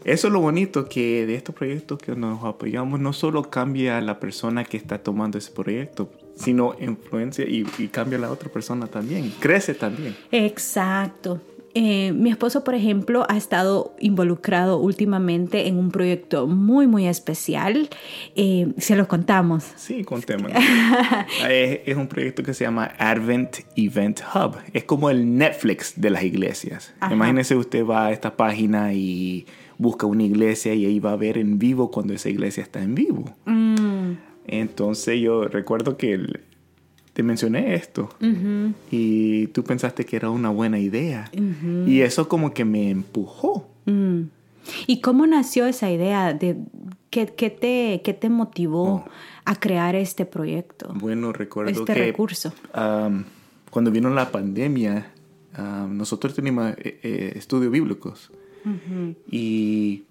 Eso 0.05 0.27
es 0.27 0.33
lo 0.33 0.41
bonito 0.41 0.89
que 0.89 1.27
de 1.27 1.37
estos 1.37 1.55
proyectos 1.55 1.99
que 1.99 2.17
nos 2.17 2.43
apoyamos, 2.45 2.99
no 2.99 3.13
solo 3.13 3.51
cambia 3.51 4.01
la 4.01 4.19
persona 4.19 4.65
que 4.65 4.77
está 4.77 4.99
tomando 4.99 5.39
ese 5.39 5.53
proyecto, 5.53 6.11
sino 6.35 6.75
influencia 6.81 7.45
y, 7.45 7.65
y 7.79 7.89
cambia 7.89 8.19
la 8.19 8.31
otra 8.31 8.51
persona 8.51 8.87
también, 8.87 9.33
crece 9.39 9.75
también. 9.75 10.17
Exacto. 10.33 11.41
Eh, 11.75 12.13
mi 12.13 12.31
esposo, 12.31 12.65
por 12.65 12.75
ejemplo, 12.75 13.25
ha 13.29 13.37
estado 13.37 13.95
involucrado 13.99 14.79
últimamente 14.79 15.69
en 15.69 15.79
un 15.79 15.91
proyecto 15.91 16.47
muy, 16.47 16.87
muy 16.87 17.07
especial. 17.07 17.89
Eh, 18.37 18.73
se 18.79 18.97
lo 18.97 19.09
contamos. 19.09 19.65
Sí, 19.77 20.05
contemos. 20.05 20.53
es, 21.49 21.81
es, 21.87 21.97
un 21.97 22.09
proyecto 22.09 22.43
que 22.43 22.53
se 22.55 22.65
llama 22.65 22.93
Advent 22.99 23.59
Event 23.77 24.21
Hub. 24.35 24.57
Es 24.73 24.85
como 24.85 25.09
el 25.11 25.37
Netflix 25.37 25.95
de 26.01 26.11
las 26.11 26.25
iglesias. 26.25 26.93
Imagínese 27.11 27.57
usted 27.57 27.87
va 27.87 28.07
a 28.07 28.13
esta 28.13 28.37
página 28.37 28.93
y 28.93 29.47
busca 29.79 30.07
una 30.07 30.23
iglesia 30.23 30.75
y 30.75 30.87
ahí 30.87 31.01
va 31.01 31.13
a 31.13 31.17
ver 31.17 31.39
en 31.39 31.59
vivo 31.59 31.91
cuando 31.91 32.15
esa 32.15 32.29
iglesia 32.29 32.63
está 32.63 32.83
en 32.83 32.95
vivo. 32.95 33.35
Mm. 33.47 34.13
Entonces 34.47 35.21
yo 35.21 35.45
recuerdo 35.49 35.97
que 35.97 36.13
el, 36.13 36.41
te 37.13 37.23
mencioné 37.23 37.75
esto 37.75 38.09
y 38.91 39.49
tú 39.49 39.65
pensaste 39.65 40.07
que 40.07 40.17
era 40.17 40.31
una 40.31 40.51
buena 40.51 40.79
idea 40.79 41.31
y 41.87 42.01
eso 42.01 42.29
como 42.29 42.55
que 42.55 42.65
me 42.65 42.91
empujó. 42.91 43.69
Mm. 43.87 44.23
¿Y 44.87 45.01
cómo 45.01 45.27
nació 45.27 45.67
esa 45.67 45.91
idea? 45.91 46.35
De, 46.35 46.57
¿qué, 47.11 47.27
te, 47.27 48.01
qué 48.05 48.15
te 48.15 48.29
motivó 48.31 48.85
oh. 48.85 49.05
a 49.45 49.57
crear 49.57 49.97
este 49.97 50.25
proyecto? 50.25 50.93
Bueno, 50.95 51.33
recuerdo 51.33 51.71
este 51.71 51.95
recurso. 51.95 52.53
cuando 52.73 53.91
vino 53.91 54.09
la 54.11 54.31
pandemia, 54.31 55.13
nosotros 55.89 56.35
teníamos 56.35 56.73
eh, 56.79 57.01
eh, 57.03 57.33
estudios 57.37 57.73
bíblicos 57.73 58.31
y 59.31 60.05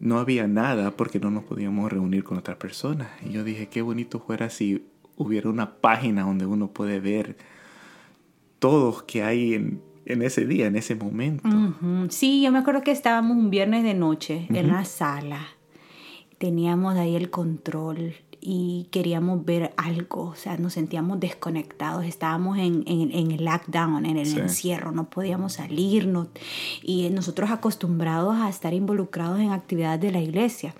no 0.00 0.18
había 0.18 0.48
nada 0.48 0.92
porque 0.92 1.20
no 1.20 1.30
nos 1.30 1.44
podíamos 1.44 1.92
reunir 1.92 2.24
con 2.24 2.38
otras 2.38 2.56
personas. 2.56 3.10
Y 3.24 3.32
yo 3.32 3.44
dije, 3.44 3.68
qué 3.68 3.82
bonito 3.82 4.18
fuera 4.18 4.48
si 4.48 4.82
hubiera 5.20 5.50
una 5.50 5.74
página 5.74 6.22
donde 6.22 6.46
uno 6.46 6.68
puede 6.68 6.98
ver 6.98 7.36
todo 8.58 9.04
que 9.06 9.22
hay 9.22 9.54
en, 9.54 10.22
ese 10.22 10.46
día, 10.46 10.66
en 10.66 10.76
ese 10.76 10.94
momento. 10.94 11.46
Sí, 12.08 12.42
yo 12.42 12.50
me 12.50 12.58
acuerdo 12.58 12.82
que 12.82 12.90
estábamos 12.90 13.36
un 13.36 13.50
viernes 13.50 13.84
de 13.84 13.92
noche 13.92 14.46
en 14.48 14.68
la 14.68 14.84
sala. 14.86 15.40
Teníamos 16.38 16.96
ahí 16.96 17.16
el 17.16 17.28
control 17.28 18.14
y 18.40 18.88
queríamos 18.90 19.44
ver 19.44 19.74
algo, 19.76 20.28
o 20.28 20.34
sea, 20.34 20.56
nos 20.56 20.72
sentíamos 20.72 21.20
desconectados, 21.20 22.06
estábamos 22.06 22.56
en, 22.56 22.84
el 22.86 23.44
lockdown, 23.44 24.06
en 24.06 24.16
el 24.16 24.38
encierro, 24.38 24.92
no 24.92 25.10
podíamos 25.10 25.54
salirnos 25.54 26.28
y 26.82 27.10
nosotros 27.10 27.50
acostumbrados 27.50 28.36
a 28.36 28.48
estar 28.48 28.72
involucrados 28.72 29.38
en 29.40 29.50
actividades 29.50 30.00
de 30.00 30.12
la 30.12 30.20
iglesia. 30.22 30.74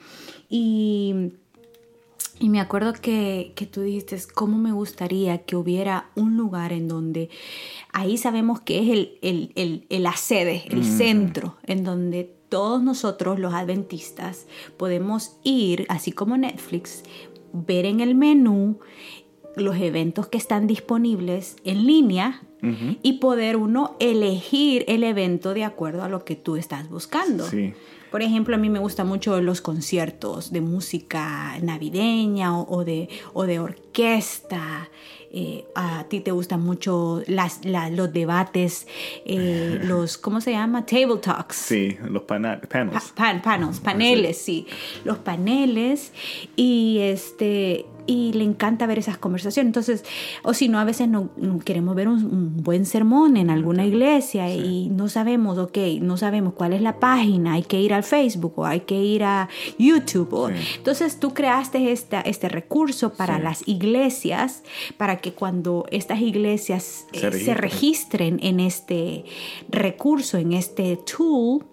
Y 0.48 1.34
y 2.40 2.48
me 2.48 2.58
acuerdo 2.58 2.94
que, 2.94 3.52
tú 3.70 3.82
dijiste, 3.82 4.18
¿cómo 4.34 4.56
me 4.56 4.72
gustaría 4.72 5.44
que 5.44 5.56
hubiera 5.56 6.10
un 6.16 6.38
lugar 6.38 6.72
en 6.72 6.88
donde 6.88 7.28
ahí 7.92 8.16
sabemos 8.16 8.62
que 8.62 8.78
es 8.78 9.08
el, 9.20 9.86
la 9.90 10.16
sede, 10.16 10.64
el 10.70 10.80
mm. 10.80 10.84
centro, 10.98 11.58
en 11.64 11.84
donde 11.84 12.34
todos 12.48 12.82
nosotros 12.82 13.38
los 13.38 13.52
adventistas 13.52 14.46
podemos 14.78 15.36
ir, 15.44 15.84
así 15.90 16.12
como 16.12 16.38
Netflix, 16.38 17.02
ver 17.52 17.84
en 17.84 18.00
el 18.00 18.14
menú 18.14 18.80
los 19.54 19.76
eventos 19.76 20.26
que 20.26 20.38
están 20.38 20.66
disponibles 20.66 21.56
en 21.64 21.86
línea 21.86 22.42
y 23.02 23.14
poder 23.14 23.56
uno 23.56 23.96
elegir 24.00 24.84
el 24.88 25.04
evento 25.04 25.52
de 25.52 25.64
acuerdo 25.64 26.02
a 26.02 26.08
lo 26.08 26.24
que 26.24 26.36
tú 26.36 26.56
estás 26.56 26.88
buscando. 26.88 27.46
Sí. 27.46 27.74
Por 28.10 28.22
ejemplo, 28.22 28.54
a 28.54 28.58
mí 28.58 28.68
me 28.68 28.78
gustan 28.78 29.06
mucho 29.06 29.40
los 29.40 29.60
conciertos 29.60 30.52
de 30.52 30.60
música 30.60 31.56
navideña 31.62 32.58
o, 32.58 32.84
de, 32.84 33.08
o 33.32 33.44
de 33.44 33.60
orquesta. 33.60 34.88
Eh, 35.32 35.64
a 35.76 36.04
ti 36.08 36.18
te 36.18 36.32
gustan 36.32 36.60
mucho 36.60 37.22
las, 37.28 37.60
los 37.64 38.12
debates, 38.12 38.88
eh, 39.24 39.78
los, 39.84 40.18
¿cómo 40.18 40.40
se 40.40 40.50
llama? 40.50 40.84
Table 40.84 41.18
talks. 41.18 41.54
Sí, 41.54 41.96
los 42.02 42.22
panels. 42.22 42.66
panels, 42.66 43.78
paneles, 43.78 44.38
sí. 44.38 44.66
Los 45.04 45.18
paneles. 45.18 46.12
Y 46.56 46.98
este 47.00 47.86
y 48.06 48.32
le 48.32 48.44
encanta 48.44 48.86
ver 48.86 48.98
esas 48.98 49.18
conversaciones. 49.18 49.68
Entonces, 49.68 50.04
o 50.42 50.54
si 50.54 50.68
no, 50.68 50.78
a 50.78 50.84
veces 50.84 51.08
no, 51.08 51.30
queremos 51.64 51.94
ver 51.94 52.08
un, 52.08 52.62
buen 52.62 52.86
sermón 52.86 53.36
en 53.36 53.50
alguna 53.50 53.86
iglesia 53.86 54.52
y 54.54 54.88
no 54.90 55.08
sabemos, 55.08 55.58
ok, 55.58 55.78
no 56.00 56.16
sabemos 56.16 56.54
cuál 56.54 56.72
es 56.72 56.82
la 56.82 56.98
página, 56.98 57.54
hay 57.54 57.62
que 57.62 57.80
ir 57.80 57.94
al 57.94 58.02
Facebook 58.02 58.54
o 58.56 58.66
hay 58.66 58.80
que 58.80 59.00
ir 59.02 59.24
a 59.24 59.48
YouTube. 59.78 60.52
Entonces, 60.76 61.18
tú 61.18 61.34
creaste 61.34 61.92
esta, 61.92 62.20
este 62.20 62.48
recurso 62.48 63.12
para 63.14 63.38
las 63.38 63.66
iglesias, 63.66 64.62
para 64.96 65.18
que 65.18 65.32
cuando 65.32 65.86
estas 65.90 66.20
iglesias 66.20 67.06
se, 67.12 67.26
eh, 67.26 67.32
se 67.32 67.54
registren 67.54 68.38
en 68.42 68.60
este 68.60 69.24
recurso, 69.68 70.38
en 70.38 70.52
este 70.52 70.98
tool, 70.98 71.64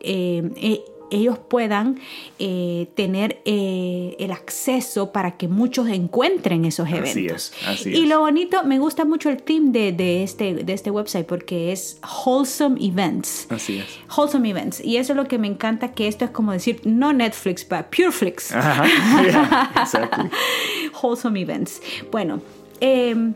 eh, 0.00 0.50
eh, 0.56 0.84
ellos 1.10 1.38
puedan 1.38 2.00
eh, 2.38 2.88
tener 2.94 3.40
eh, 3.44 4.16
el 4.18 4.32
acceso 4.32 5.12
para 5.12 5.36
que 5.36 5.48
muchos 5.48 5.88
encuentren 5.88 6.64
esos 6.64 6.88
eventos. 6.88 7.52
Así 7.66 7.90
es, 7.90 7.98
y 7.98 8.06
lo 8.06 8.20
bonito, 8.20 8.64
me 8.64 8.78
gusta 8.78 9.04
mucho 9.04 9.30
el 9.30 9.42
team 9.42 9.72
de, 9.72 9.92
de, 9.92 10.22
este, 10.22 10.54
de 10.54 10.72
este 10.72 10.90
website 10.90 11.26
porque 11.26 11.72
es 11.72 12.00
Wholesome 12.24 12.84
Events. 12.84 13.46
Así 13.50 13.78
es. 13.78 13.86
Wholesome 14.16 14.50
Events. 14.50 14.80
Y 14.80 14.96
eso 14.96 15.12
es 15.12 15.16
lo 15.16 15.26
que 15.28 15.38
me 15.38 15.46
encanta, 15.46 15.92
que 15.92 16.08
esto 16.08 16.24
es 16.24 16.30
como 16.30 16.52
decir, 16.52 16.80
no 16.84 17.12
Netflix, 17.12 17.64
pero 17.64 17.86
Pureflix. 17.90 18.52
Ajá, 18.52 19.84
Wholesome 21.02 21.40
Events. 21.40 21.80
Bueno, 22.10 22.40
eh, 22.80 23.32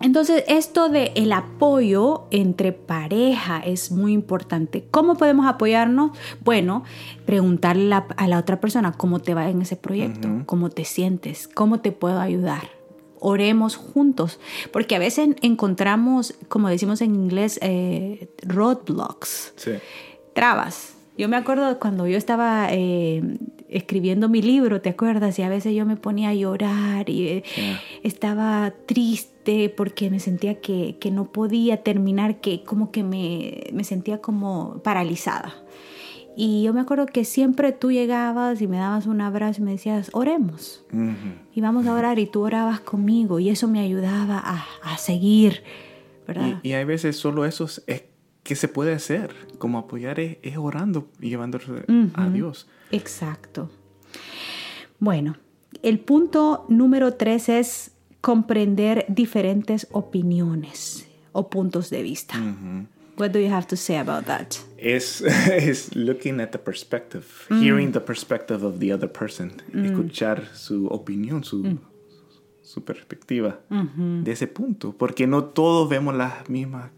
entonces, 0.00 0.44
esto 0.46 0.88
de 0.88 1.12
el 1.14 1.32
apoyo 1.32 2.26
entre 2.30 2.72
pareja 2.72 3.60
es 3.60 3.90
muy 3.90 4.12
importante. 4.12 4.84
¿Cómo 4.90 5.16
podemos 5.16 5.46
apoyarnos? 5.46 6.12
Bueno, 6.44 6.84
preguntarle 7.24 7.94
a 7.94 8.28
la 8.28 8.38
otra 8.38 8.60
persona 8.60 8.92
cómo 8.92 9.20
te 9.20 9.34
va 9.34 9.48
en 9.48 9.62
ese 9.62 9.76
proyecto, 9.76 10.28
cómo 10.46 10.70
te 10.70 10.84
sientes, 10.84 11.48
cómo 11.48 11.80
te 11.80 11.92
puedo 11.92 12.20
ayudar. 12.20 12.70
Oremos 13.18 13.76
juntos, 13.76 14.38
porque 14.72 14.94
a 14.94 14.98
veces 14.98 15.30
encontramos, 15.40 16.34
como 16.48 16.68
decimos 16.68 17.00
en 17.00 17.14
inglés, 17.14 17.58
eh, 17.62 18.28
roadblocks, 18.42 19.54
trabas. 20.34 20.94
Yo 21.16 21.28
me 21.30 21.36
acuerdo 21.36 21.78
cuando 21.78 22.06
yo 22.06 22.18
estaba 22.18 22.68
eh, 22.70 23.38
escribiendo 23.70 24.28
mi 24.28 24.42
libro, 24.42 24.82
¿te 24.82 24.90
acuerdas? 24.90 25.38
Y 25.38 25.42
a 25.42 25.48
veces 25.48 25.74
yo 25.74 25.86
me 25.86 25.96
ponía 25.96 26.28
a 26.28 26.34
llorar 26.34 27.08
y 27.08 27.28
eh, 27.28 27.44
estaba 28.02 28.74
triste 28.84 29.35
porque 29.76 30.10
me 30.10 30.20
sentía 30.20 30.60
que, 30.60 30.98
que, 31.00 31.10
no 31.10 31.32
podía 31.32 31.82
terminar, 31.82 32.40
que 32.40 32.64
como 32.64 32.90
que 32.90 33.02
me, 33.02 33.64
me 33.72 33.84
sentía 33.84 34.20
como 34.20 34.80
paralizada. 34.82 35.54
Y 36.36 36.62
yo 36.64 36.74
me 36.74 36.80
acuerdo 36.80 37.06
que 37.06 37.24
siempre 37.24 37.72
tú 37.72 37.90
llegabas 37.90 38.60
y 38.60 38.66
me 38.66 38.76
dabas 38.76 39.06
un 39.06 39.22
abrazo 39.22 39.62
y 39.62 39.64
me 39.64 39.70
decías, 39.70 40.10
oremos. 40.12 40.84
Y 41.54 41.60
vamos 41.62 41.86
a 41.86 41.94
orar 41.94 42.18
y 42.18 42.26
tú 42.26 42.42
orabas 42.42 42.80
conmigo 42.80 43.38
y 43.38 43.48
eso 43.48 43.68
me 43.68 43.80
ayudaba 43.80 44.38
a, 44.44 44.66
a 44.82 44.98
seguir, 44.98 45.62
¿verdad? 46.26 46.60
Y, 46.62 46.68
y, 46.68 46.72
hay 46.74 46.84
veces 46.84 47.16
solo 47.16 47.46
eso 47.46 47.64
es 47.86 48.02
que 48.46 48.54
se 48.54 48.68
puede 48.68 48.92
hacer, 48.92 49.34
como 49.58 49.78
apoyar 49.78 50.20
es, 50.20 50.38
orando 50.56 51.08
y 51.20 51.30
llevándose 51.30 51.72
a 52.14 52.28
Dios. 52.28 52.68
Exacto. 52.92 53.70
Bueno, 55.00 55.36
el 55.82 55.98
punto 55.98 56.64
número 56.68 57.14
tres 57.14 57.48
es 57.48 57.95
comprender 58.26 59.04
diferentes 59.06 59.86
opiniones 59.92 61.06
o 61.30 61.48
puntos 61.48 61.90
de 61.90 62.02
vista. 62.02 62.34
What 63.16 63.30
do 63.30 63.38
you 63.38 63.52
have 63.52 63.68
to 63.68 63.76
say 63.76 63.98
about 63.98 64.24
that? 64.24 64.56
Es, 64.76 65.20
es 65.52 65.94
looking 65.94 66.40
at 66.40 66.50
the 66.50 66.58
perspective, 66.58 67.24
mm. 67.48 67.62
hearing 67.62 67.92
the 67.92 68.00
perspective 68.00 68.66
of 68.66 68.80
the 68.80 68.92
other 68.92 69.08
person, 69.08 69.62
mm. 69.72 69.84
escuchar 69.84 70.44
su 70.54 70.88
opinión, 70.88 71.44
su, 71.44 71.78
su 72.62 72.82
perspectiva 72.82 73.60
de 73.70 74.32
ese 74.32 74.48
punto, 74.48 74.92
porque 74.98 75.28
no 75.28 75.44
todos 75.44 75.88
vemos 75.88 76.16
las 76.16 76.50
mismas, 76.50 76.90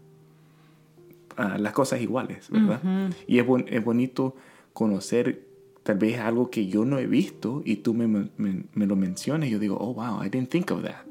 ah, 1.37 1.59
las 1.59 1.73
cosas 1.73 2.01
iguales, 2.01 2.49
¿verdad? 2.49 2.81
Y 3.27 3.37
es, 3.37 3.45
es, 3.67 3.83
bonito 3.83 4.35
conocer 4.73 5.45
tal 5.89 5.97
vez 5.97 6.19
algo 6.19 6.51
que 6.51 6.67
yo 6.67 6.85
no 6.85 6.99
he 6.99 7.07
visto 7.07 7.63
y 7.65 7.77
tú 7.77 7.95
me, 7.95 8.05
me, 8.37 8.85
lo 8.85 8.95
mencionas 8.95 9.49
yo 9.49 9.57
digo, 9.57 9.75
oh, 9.79 9.95
wow, 9.95 10.23
I 10.23 10.29
didn't 10.29 10.49
think 10.49 10.69
of 10.69 10.83
that. 10.83 11.03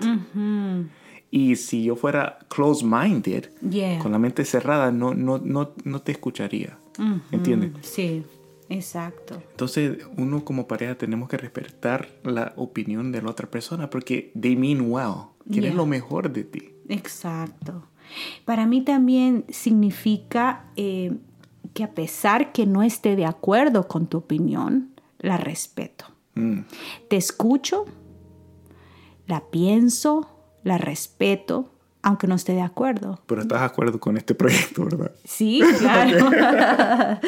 Y 1.32 1.56
si 1.56 1.82
yo 1.82 1.96
fuera 1.96 2.38
close-minded, 2.48 3.46
con 4.00 4.12
la 4.12 4.20
mente 4.20 4.44
cerrada, 4.44 4.92
no, 4.92 5.14
no, 5.14 5.38
no, 5.38 5.74
no 5.82 6.02
te 6.02 6.12
escucharía. 6.12 6.78
¿Entiendes? 7.32 7.72
Sí, 7.80 8.22
exacto. 8.68 9.42
Entonces, 9.50 9.98
uno 10.16 10.44
como 10.44 10.68
pareja 10.68 10.94
tenemos 10.94 11.28
que 11.28 11.38
respetar 11.38 12.08
la 12.22 12.52
opinión 12.54 13.10
de 13.10 13.20
la 13.20 13.30
otra 13.30 13.50
persona 13.50 13.90
porque 13.90 14.30
they 14.40 14.54
mean 14.54 14.82
well. 14.82 15.32
Quieren 15.50 15.76
lo 15.76 15.86
mejor 15.86 16.30
de 16.30 16.44
ti. 16.44 16.70
Exacto. 16.88 17.82
Para 18.44 18.64
mí 18.64 18.82
también 18.82 19.44
significa 19.48 20.66
eh, 20.76 21.14
que 21.74 21.84
a 21.84 21.94
pesar 21.94 22.52
que 22.52 22.66
no 22.66 22.82
esté 22.82 23.16
de 23.16 23.26
acuerdo 23.26 23.88
con 23.88 24.06
tu 24.06 24.18
opinión, 24.18 24.90
la 25.18 25.36
respeto. 25.36 26.06
Mm. 26.34 26.60
Te 27.08 27.16
escucho, 27.16 27.84
la 29.26 29.42
pienso, 29.50 30.28
la 30.64 30.78
respeto, 30.78 31.70
aunque 32.02 32.26
no 32.26 32.34
esté 32.34 32.52
de 32.52 32.62
acuerdo. 32.62 33.20
Pero 33.26 33.42
estás 33.42 33.60
de 33.60 33.66
acuerdo 33.66 33.98
con 33.98 34.16
este 34.16 34.34
proyecto, 34.34 34.84
¿verdad? 34.84 35.12
Sí, 35.24 35.60
claro. 35.78 36.30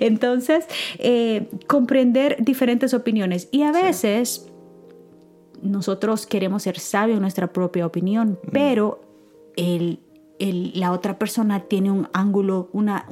Entonces, 0.00 0.66
eh, 0.98 1.48
comprender 1.66 2.36
diferentes 2.40 2.94
opiniones. 2.94 3.48
Y 3.50 3.62
a 3.62 3.72
veces 3.72 4.46
nosotros 5.62 6.26
queremos 6.26 6.62
ser 6.62 6.78
sabios 6.78 7.16
en 7.16 7.22
nuestra 7.22 7.52
propia 7.52 7.86
opinión, 7.86 8.38
mm. 8.42 8.50
pero 8.52 9.02
el, 9.56 10.00
la 10.40 10.92
otra 10.92 11.18
persona 11.18 11.60
tiene 11.60 11.90
un 11.90 12.08
ángulo, 12.12 12.70
una, 12.72 13.04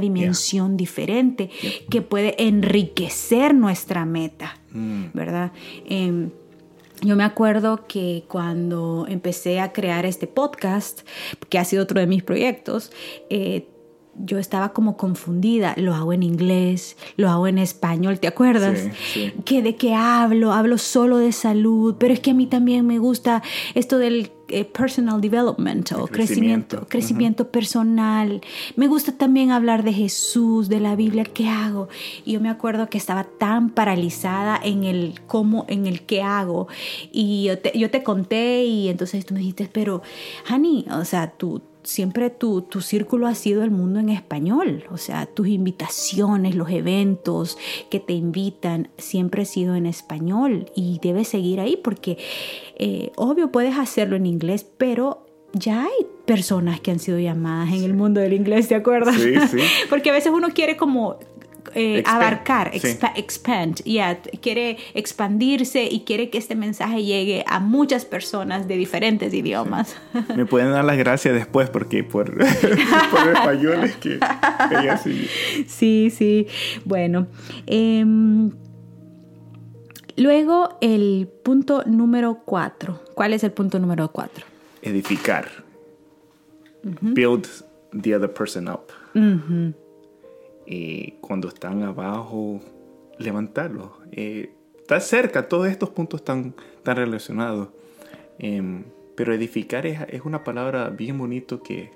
dimensión 0.00 0.76
diferente 0.76 1.50
que 1.90 2.02
puede 2.02 2.42
enriquecer 2.42 3.54
nuestra 3.54 4.04
meta, 4.04 4.56
mm. 4.72 5.04
¿verdad? 5.12 5.52
Em, 5.86 6.30
yo 7.02 7.16
me 7.16 7.24
acuerdo 7.24 7.86
que 7.86 8.24
cuando 8.28 9.06
empecé 9.08 9.60
a 9.60 9.72
crear 9.72 10.04
este 10.04 10.26
podcast, 10.26 11.00
que 11.48 11.58
ha 11.58 11.64
sido 11.64 11.82
otro 11.82 12.00
de 12.00 12.06
mis 12.06 12.22
proyectos, 12.22 12.92
eh, 13.30 13.66
yo 14.16 14.38
estaba 14.38 14.72
como 14.72 14.96
confundida. 14.96 15.74
Lo 15.76 15.94
hago 15.94 16.12
en 16.12 16.22
inglés, 16.22 16.96
lo 17.16 17.30
hago 17.30 17.46
en 17.46 17.58
español, 17.58 18.18
¿te 18.18 18.26
acuerdas? 18.28 18.88
Sí, 19.12 19.32
¿Que 19.44 19.62
¿De 19.62 19.76
qué 19.76 19.94
hablo? 19.94 20.52
Hablo 20.52 20.78
solo 20.78 21.18
de 21.18 21.32
salud, 21.32 21.96
pero 21.98 22.12
es 22.12 22.20
que 22.20 22.32
a 22.32 22.34
mí 22.34 22.46
también 22.46 22.86
me 22.86 22.98
gusta 22.98 23.42
esto 23.74 23.98
del 23.98 24.30
eh, 24.50 24.64
personal 24.64 25.20
development 25.20 25.92
o 25.92 26.06
crecimiento, 26.06 26.86
crecimiento, 26.88 27.50
personal. 27.50 28.40
Me 28.76 28.86
gusta 28.86 29.12
también 29.12 29.50
hablar 29.50 29.82
de 29.82 29.92
Jesús, 29.92 30.68
de 30.68 30.80
la 30.80 30.96
Biblia, 30.96 31.24
¿qué 31.24 31.48
hago? 31.48 31.88
Y 32.24 32.32
yo 32.32 32.40
me 32.40 32.50
acuerdo 32.50 32.88
que 32.88 32.98
estaba 32.98 33.24
tan 33.24 33.70
paralizada 33.70 34.60
en 34.62 34.84
el 34.84 35.20
cómo, 35.26 35.64
en 35.68 35.86
el 35.86 36.02
qué 36.02 36.22
hago. 36.22 36.68
Y 37.12 37.44
yo 37.44 37.58
te, 37.58 37.78
yo 37.78 37.90
te 37.90 38.02
conté 38.02 38.64
y 38.64 38.88
entonces 38.88 39.24
tú 39.24 39.34
me 39.34 39.40
dijiste, 39.40 39.68
pero, 39.72 40.02
Hani, 40.46 40.86
o 40.90 41.04
sea, 41.04 41.30
tú, 41.30 41.62
siempre 41.82 42.30
tu, 42.30 42.62
tu, 42.62 42.80
círculo 42.80 43.26
ha 43.26 43.34
sido 43.34 43.62
el 43.62 43.70
mundo 43.70 44.00
en 44.00 44.08
español, 44.08 44.84
o 44.90 44.96
sea, 44.96 45.26
tus 45.26 45.48
invitaciones, 45.48 46.54
los 46.54 46.70
eventos 46.70 47.58
que 47.90 48.00
te 48.00 48.12
invitan, 48.12 48.88
siempre 48.98 49.42
ha 49.42 49.46
sido 49.46 49.74
en 49.74 49.86
español 49.86 50.70
y 50.74 50.98
debes 51.02 51.28
seguir 51.28 51.60
ahí 51.60 51.76
porque, 51.76 52.18
eh, 52.76 53.12
obvio, 53.16 53.50
puedes 53.50 53.78
hacerlo 53.78 54.16
en 54.16 54.26
inglés, 54.26 54.66
pero 54.76 55.26
ya 55.52 55.84
hay 55.84 56.06
personas 56.26 56.80
que 56.80 56.90
han 56.90 56.98
sido 56.98 57.18
llamadas 57.18 57.72
en 57.72 57.84
el 57.84 57.94
mundo 57.94 58.20
del 58.20 58.32
inglés, 58.32 58.68
¿te 58.68 58.74
acuerdas? 58.74 59.16
Sí, 59.16 59.34
sí. 59.50 59.58
porque 59.90 60.10
a 60.10 60.12
veces 60.12 60.32
uno 60.32 60.48
quiere 60.54 60.76
como 60.76 61.18
eh, 61.74 62.02
abarcar, 62.06 62.72
expand, 62.74 63.82
quiere 64.40 64.78
expandirse 64.94 65.84
y 65.84 66.00
quiere 66.00 66.30
que 66.30 66.38
este 66.38 66.54
mensaje 66.54 67.04
llegue 67.04 67.44
a 67.46 67.60
muchas 67.60 68.04
personas 68.04 68.68
de 68.68 68.76
diferentes 68.76 69.32
idiomas. 69.32 69.96
Me 70.36 70.46
pueden 70.46 70.72
dar 70.72 70.84
las 70.84 70.96
gracias 70.96 71.34
después 71.34 71.70
porque 71.70 72.04
por, 72.04 72.36
por 73.10 73.28
español 73.34 73.90
que 74.00 74.18
ella 74.70 74.96
sí. 74.96 75.28
Sí, 75.66 76.10
sí. 76.10 76.46
Bueno. 76.84 77.26
Em, 77.66 78.50
luego 80.16 80.78
el 80.80 81.28
punto 81.42 81.84
número 81.86 82.42
cuatro. 82.44 83.02
¿Cuál 83.14 83.32
es 83.32 83.44
el 83.44 83.52
punto 83.52 83.78
número 83.78 84.10
cuatro? 84.12 84.44
Edificar. 84.82 85.48
Build 86.82 87.46
the 87.92 88.14
other 88.14 88.32
person 88.32 88.68
up. 88.68 88.92
Eh, 90.72 91.14
cuando 91.20 91.48
están 91.48 91.82
abajo, 91.82 92.60
levantarlos. 93.18 93.90
Eh, 94.12 94.52
está 94.78 95.00
cerca, 95.00 95.48
todos 95.48 95.66
estos 95.66 95.90
puntos 95.90 96.20
están, 96.20 96.54
tan 96.84 96.96
relacionados. 96.96 97.70
Em, 98.38 98.84
pero 99.16 99.34
edificar 99.34 99.84
es, 99.84 99.98
es, 100.08 100.22
una 100.24 100.44
palabra 100.44 100.90
bien 100.90 101.18
bonito 101.18 101.60
que, 101.60 101.90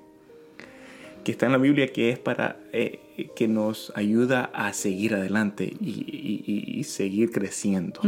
que 1.23 1.31
está 1.31 1.45
en 1.45 1.53
la 1.53 1.57
Biblia, 1.57 1.93
que 1.93 2.09
es 2.09 2.19
para 2.19 2.59
eh, 2.73 2.99
que 3.33 3.47
nos 3.47 3.93
ayuda 3.95 4.51
a 4.53 4.73
seguir 4.73 5.15
adelante 5.15 5.73
y, 5.79 6.83
seguir 6.83 7.31
creciendo. 7.31 8.01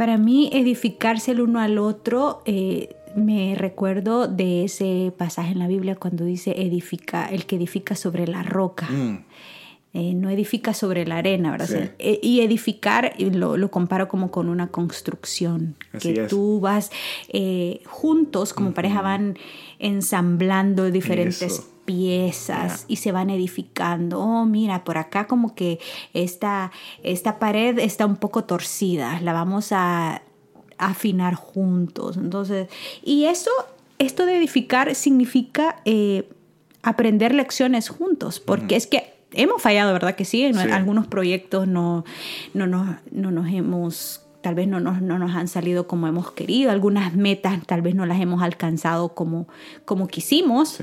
Para 0.00 0.16
mí, 0.16 0.48
edificarse 0.54 1.32
el 1.32 1.42
uno 1.42 1.60
al 1.60 1.76
otro 1.76 2.42
me 3.14 3.54
recuerdo 3.54 4.28
de 4.28 4.64
ese 4.64 5.12
pasaje 5.14 5.52
en 5.52 5.58
la 5.58 5.68
Biblia 5.68 5.94
cuando 5.94 6.24
dice 6.24 6.54
edifica, 6.56 7.26
el 7.26 7.44
que 7.44 7.56
edifica 7.56 7.94
sobre 7.94 8.26
la 8.26 8.42
roca. 8.42 8.86
Mm. 8.86 9.26
Eh, 9.92 10.14
no 10.14 10.30
edifica 10.30 10.72
sobre 10.72 11.04
la 11.04 11.16
arena, 11.16 11.50
¿verdad? 11.50 11.90
Eh, 11.98 12.20
y 12.22 12.42
edificar 12.42 13.12
lo, 13.18 13.70
comparo 13.72 14.06
como 14.06 14.30
con 14.30 14.48
una 14.48 14.68
construcción, 14.68 15.74
que 16.00 16.28
tú 16.28 16.60
vas 16.60 16.92
eh, 17.28 17.80
juntos, 17.86 18.54
como 18.54 18.72
pareja, 18.72 19.02
van 19.02 19.36
ensamblando 19.80 20.92
diferentes 20.92 21.66
piezas 21.84 22.84
y 22.86 22.96
se 22.96 23.10
van 23.10 23.30
edificando. 23.30 24.20
Oh, 24.20 24.46
mira, 24.46 24.84
por 24.84 24.96
acá 24.96 25.26
como 25.26 25.56
que 25.56 25.80
esta, 26.14 26.70
esta 27.02 27.40
pared 27.40 27.76
está 27.80 28.06
un 28.06 28.16
poco 28.16 28.44
torcida, 28.44 29.20
la 29.20 29.32
vamos 29.32 29.72
a 29.72 30.22
afinar 30.78 31.34
juntos. 31.34 32.16
Entonces, 32.16 32.68
y 33.02 33.24
eso, 33.24 33.50
esto 33.98 34.24
de 34.24 34.36
edificar 34.36 34.94
significa 34.94 35.82
eh, 35.84 36.28
aprender 36.82 37.34
lecciones 37.34 37.88
juntos, 37.88 38.38
porque 38.38 38.76
es 38.76 38.86
que 38.86 39.19
hemos 39.32 39.62
fallado, 39.62 39.92
¿verdad? 39.92 40.14
Que 40.14 40.24
sí, 40.24 40.44
en 40.44 40.56
algunos 40.58 41.06
proyectos 41.06 41.66
no, 41.66 42.04
no, 42.54 42.66
nos, 42.66 42.96
no 43.10 43.30
nos 43.30 43.48
hemos 43.52 44.26
tal 44.40 44.54
vez 44.54 44.68
no 44.68 44.80
nos, 44.80 45.02
no 45.02 45.18
nos, 45.18 45.34
han 45.34 45.48
salido 45.48 45.86
como 45.86 46.06
hemos 46.06 46.30
querido, 46.32 46.70
algunas 46.70 47.14
metas 47.14 47.62
tal 47.66 47.82
vez 47.82 47.94
no 47.94 48.06
las 48.06 48.20
hemos 48.20 48.42
alcanzado 48.42 49.14
como, 49.14 49.48
como 49.84 50.08
quisimos. 50.08 50.78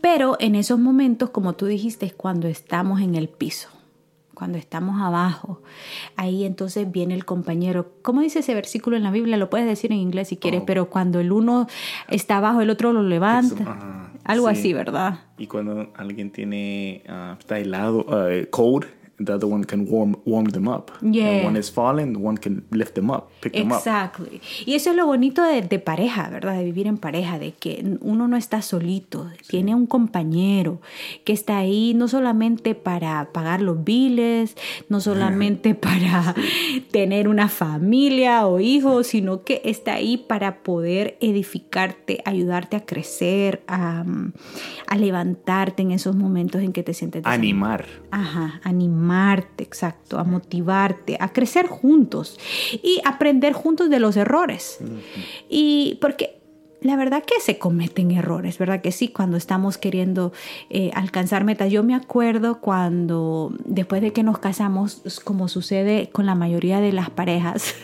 Pero 0.00 0.36
en 0.38 0.54
esos 0.54 0.78
momentos, 0.78 1.30
como 1.30 1.54
tú 1.54 1.66
dijiste, 1.66 2.06
es 2.06 2.14
cuando 2.14 2.46
estamos 2.46 3.00
en 3.00 3.14
el 3.14 3.28
piso 3.28 3.68
cuando 4.42 4.58
estamos 4.58 5.00
abajo. 5.00 5.62
Ahí 6.16 6.44
entonces 6.44 6.90
viene 6.90 7.14
el 7.14 7.24
compañero. 7.24 7.92
¿Cómo 8.02 8.22
dice 8.22 8.40
ese 8.40 8.56
versículo 8.56 8.96
en 8.96 9.04
la 9.04 9.12
Biblia? 9.12 9.36
Lo 9.36 9.48
puedes 9.48 9.68
decir 9.68 9.92
en 9.92 9.98
inglés 9.98 10.28
si 10.28 10.36
quieres, 10.36 10.62
oh. 10.62 10.66
pero 10.66 10.90
cuando 10.90 11.20
el 11.20 11.30
uno 11.30 11.68
está 12.08 12.38
abajo, 12.38 12.60
el 12.60 12.68
otro 12.68 12.92
lo 12.92 13.04
levanta. 13.04 14.01
Algo 14.24 14.48
así, 14.48 14.72
¿verdad? 14.72 15.20
Y 15.38 15.46
cuando 15.46 15.92
alguien 15.96 16.30
tiene, 16.30 17.02
uh, 17.08 17.38
está 17.38 17.58
helado, 17.58 18.00
uh, 18.00 18.46
cold, 18.50 18.86
the 19.24 19.34
other 19.34 19.46
one 19.46 19.64
can 19.64 19.86
warm, 19.88 20.16
warm 20.24 20.46
them 20.46 20.68
up. 20.68 20.90
Yeah. 21.00 21.44
one 21.44 21.56
is 21.56 21.70
falling, 21.70 22.22
one 22.22 22.36
can 22.36 22.64
lift 22.70 22.94
them 22.94 23.10
up, 23.10 23.30
pick 23.40 23.52
them 23.52 23.72
up. 23.72 23.78
Exactly. 23.78 24.40
Y 24.66 24.74
eso 24.74 24.90
es 24.90 24.96
lo 24.96 25.06
bonito 25.06 25.42
de, 25.42 25.62
de, 25.62 25.78
pareja, 25.78 26.28
¿verdad? 26.28 26.56
De 26.56 26.64
vivir 26.64 26.86
en 26.86 26.98
pareja, 26.98 27.38
de 27.38 27.52
que 27.52 27.98
uno 28.00 28.28
no 28.28 28.36
está 28.36 28.62
solito, 28.62 29.30
tiene 29.48 29.74
un 29.74 29.86
compañero 29.86 30.80
que 31.24 31.32
está 31.32 31.58
ahí 31.58 31.94
no 31.94 32.08
solamente 32.08 32.74
para 32.74 33.30
pagar 33.32 33.60
los 33.60 33.84
biles, 33.84 34.56
no 34.88 35.00
solamente 35.00 35.74
para 35.74 36.34
tener 36.90 37.28
una 37.28 37.48
familia 37.48 38.46
o 38.46 38.60
hijos, 38.60 39.08
sino 39.08 39.44
que 39.44 39.62
está 39.64 39.94
ahí 39.94 40.16
para 40.16 40.62
poder 40.62 41.16
edificarte, 41.20 42.22
ayudarte 42.24 42.76
a 42.76 42.84
crecer, 42.84 43.62
a, 43.66 44.04
a 44.86 44.96
levantarte 44.96 45.82
en 45.82 45.92
esos 45.92 46.16
momentos 46.16 46.62
en 46.62 46.72
que 46.72 46.82
te 46.82 46.94
sientes... 46.94 47.22
Animar. 47.24 47.86
Ajá, 48.10 48.60
animar 48.64 49.11
exacto, 49.58 50.18
a 50.18 50.24
motivarte, 50.24 51.16
a 51.20 51.32
crecer 51.32 51.66
juntos 51.66 52.38
y 52.82 53.00
aprender 53.04 53.52
juntos 53.52 53.90
de 53.90 54.00
los 54.00 54.16
errores. 54.16 54.78
Y 55.48 55.98
porque 56.00 56.42
la 56.82 56.96
verdad 56.96 57.22
que 57.24 57.40
se 57.40 57.58
cometen 57.58 58.10
errores, 58.10 58.58
¿verdad? 58.58 58.80
Que 58.80 58.92
sí, 58.92 59.08
cuando 59.08 59.36
estamos 59.36 59.78
queriendo 59.78 60.32
eh, 60.68 60.90
alcanzar 60.94 61.44
metas. 61.44 61.70
Yo 61.70 61.82
me 61.82 61.94
acuerdo 61.94 62.60
cuando, 62.60 63.54
después 63.64 64.02
de 64.02 64.12
que 64.12 64.22
nos 64.22 64.38
casamos, 64.38 65.20
como 65.24 65.48
sucede 65.48 66.10
con 66.10 66.26
la 66.26 66.34
mayoría 66.34 66.80
de 66.80 66.92
las 66.92 67.10
parejas, 67.10 67.74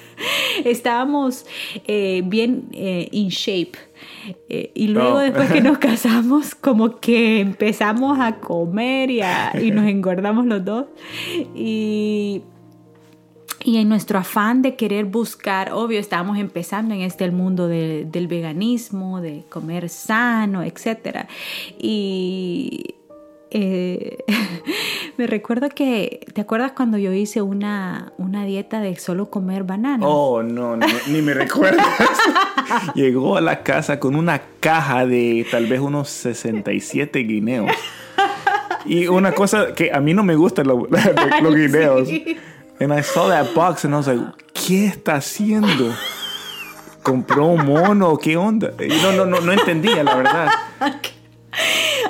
estábamos 0.64 1.46
eh, 1.86 2.22
bien 2.24 2.64
eh, 2.72 3.08
in 3.12 3.28
shape. 3.28 3.72
y 4.74 4.88
luego 4.88 5.18
después 5.18 5.50
que 5.50 5.60
nos 5.60 5.78
casamos, 5.88 6.54
como 6.54 7.00
que 7.00 7.40
empezamos 7.40 8.18
a 8.20 8.36
comer 8.36 9.10
y, 9.10 9.20
a- 9.22 9.52
y 9.60 9.70
nos 9.70 9.86
engordamos 9.86 10.46
los 10.46 10.64
dos. 10.64 10.86
Y 11.54 12.42
y 13.64 13.78
en 13.78 13.88
nuestro 13.88 14.20
afán 14.20 14.62
de 14.62 14.76
querer 14.76 15.04
buscar, 15.04 15.72
obvio, 15.72 15.98
estábamos 15.98 16.38
empezando 16.38 16.94
en 16.94 17.00
este 17.00 17.24
el 17.24 17.32
mundo 17.32 17.66
de- 17.66 18.06
del 18.10 18.28
veganismo, 18.28 19.20
de 19.20 19.42
comer 19.50 19.88
sano, 19.88 20.62
etc. 20.62 21.26
Y 21.76 22.94
eh, 23.50 24.18
me 25.16 25.26
recuerdo 25.26 25.68
que, 25.68 26.20
¿te 26.32 26.40
acuerdas 26.40 26.72
cuando 26.72 26.98
yo 26.98 27.12
hice 27.12 27.42
una, 27.42 28.12
una 28.18 28.44
dieta 28.44 28.80
de 28.80 28.96
solo 28.96 29.30
comer 29.30 29.64
bananas? 29.64 30.08
Oh, 30.10 30.42
no, 30.42 30.76
ni, 30.76 30.86
ni 31.08 31.22
me 31.22 31.34
recuerdas. 31.34 31.86
Llegó 32.94 33.36
a 33.36 33.40
la 33.40 33.62
casa 33.62 33.98
con 33.98 34.14
una 34.16 34.42
caja 34.60 35.06
de 35.06 35.46
tal 35.50 35.66
vez 35.66 35.80
unos 35.80 36.08
67 36.08 37.18
guineos. 37.20 37.70
Y 38.84 39.06
una 39.08 39.32
cosa 39.32 39.74
que 39.74 39.92
a 39.92 40.00
mí 40.00 40.14
no 40.14 40.22
me 40.22 40.36
gustan 40.36 40.66
lo- 40.66 40.86
los 41.42 41.54
guineos. 41.54 42.08
Sí. 42.08 42.36
And 42.80 42.92
I 42.96 43.02
saw 43.02 43.28
that 43.28 43.46
box 43.54 43.84
and 43.84 43.94
I 43.94 43.96
was 43.96 44.06
like, 44.06 44.22
¿qué 44.54 44.86
está 44.86 45.16
haciendo? 45.16 45.92
¿Compró 47.02 47.46
un 47.46 47.66
mono? 47.66 48.16
¿Qué 48.18 48.36
onda? 48.36 48.72
Y 48.78 48.88
no, 49.02 49.12
no, 49.12 49.24
no, 49.26 49.40
no 49.40 49.52
entendía, 49.52 50.04
la 50.04 50.14
verdad. 50.14 50.48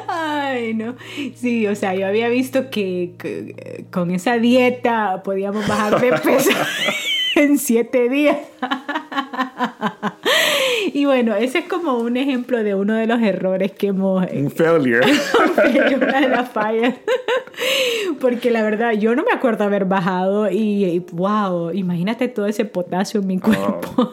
Ay, 0.07 0.75
no. 0.75 0.97
Sí, 1.37 1.67
o 1.67 1.75
sea, 1.75 1.95
yo 1.95 2.07
había 2.07 2.29
visto 2.29 2.71
que, 2.71 3.13
que, 3.19 3.55
eh, 3.57 3.85
con 3.91 4.11
esa 4.11 4.39
dieta 4.39 5.23
podíamos 5.23 5.67
bajar 5.67 6.01
de 6.01 6.13
peso 6.13 6.51
en 7.35 7.59
siete 7.59 8.09
días. 8.09 8.39
Y 10.99 11.05
bueno, 11.05 11.37
ese 11.37 11.59
es 11.59 11.65
como 11.67 11.95
un 11.99 12.17
ejemplo 12.17 12.65
de 12.65 12.75
uno 12.75 12.95
de 12.95 13.07
los 13.07 13.23
errores 13.23 13.71
que 13.71 13.87
hemos 13.87 14.27
Un 14.33 14.51
failure. 14.51 15.07
una 15.97 16.21
de 16.21 16.29
las 16.29 16.51
fallas. 16.51 16.97
Porque 18.21 18.51
la 18.51 18.65
verdad, 18.65 18.95
yo 18.95 19.15
no 19.15 19.23
me 19.23 19.31
acuerdo 19.31 19.63
haber 19.63 19.85
bajado 19.85 20.51
y, 20.51 20.85
y, 20.85 20.99
wow, 21.13 21.71
imagínate 21.71 22.27
todo 22.27 22.49
ese 22.49 22.65
potasio 22.65 23.21
en 23.21 23.29
mi 23.29 23.39
cuerpo. 23.39 24.13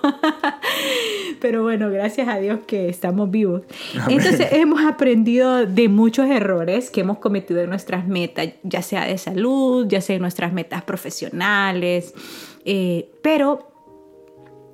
Pero 1.41 1.63
bueno, 1.63 1.89
gracias 1.89 2.27
a 2.27 2.37
Dios 2.37 2.59
que 2.67 2.87
estamos 2.87 3.31
vivos. 3.31 3.63
Entonces 4.07 4.49
hemos 4.51 4.85
aprendido 4.85 5.65
de 5.65 5.89
muchos 5.89 6.29
errores 6.29 6.91
que 6.91 7.01
hemos 7.01 7.17
cometido 7.17 7.61
en 7.61 7.69
nuestras 7.69 8.07
metas, 8.07 8.49
ya 8.61 8.83
sea 8.83 9.05
de 9.05 9.17
salud, 9.17 9.87
ya 9.87 10.01
sea 10.01 10.17
en 10.17 10.21
nuestras 10.21 10.53
metas 10.53 10.83
profesionales, 10.83 12.13
eh, 12.63 13.09
pero 13.23 13.74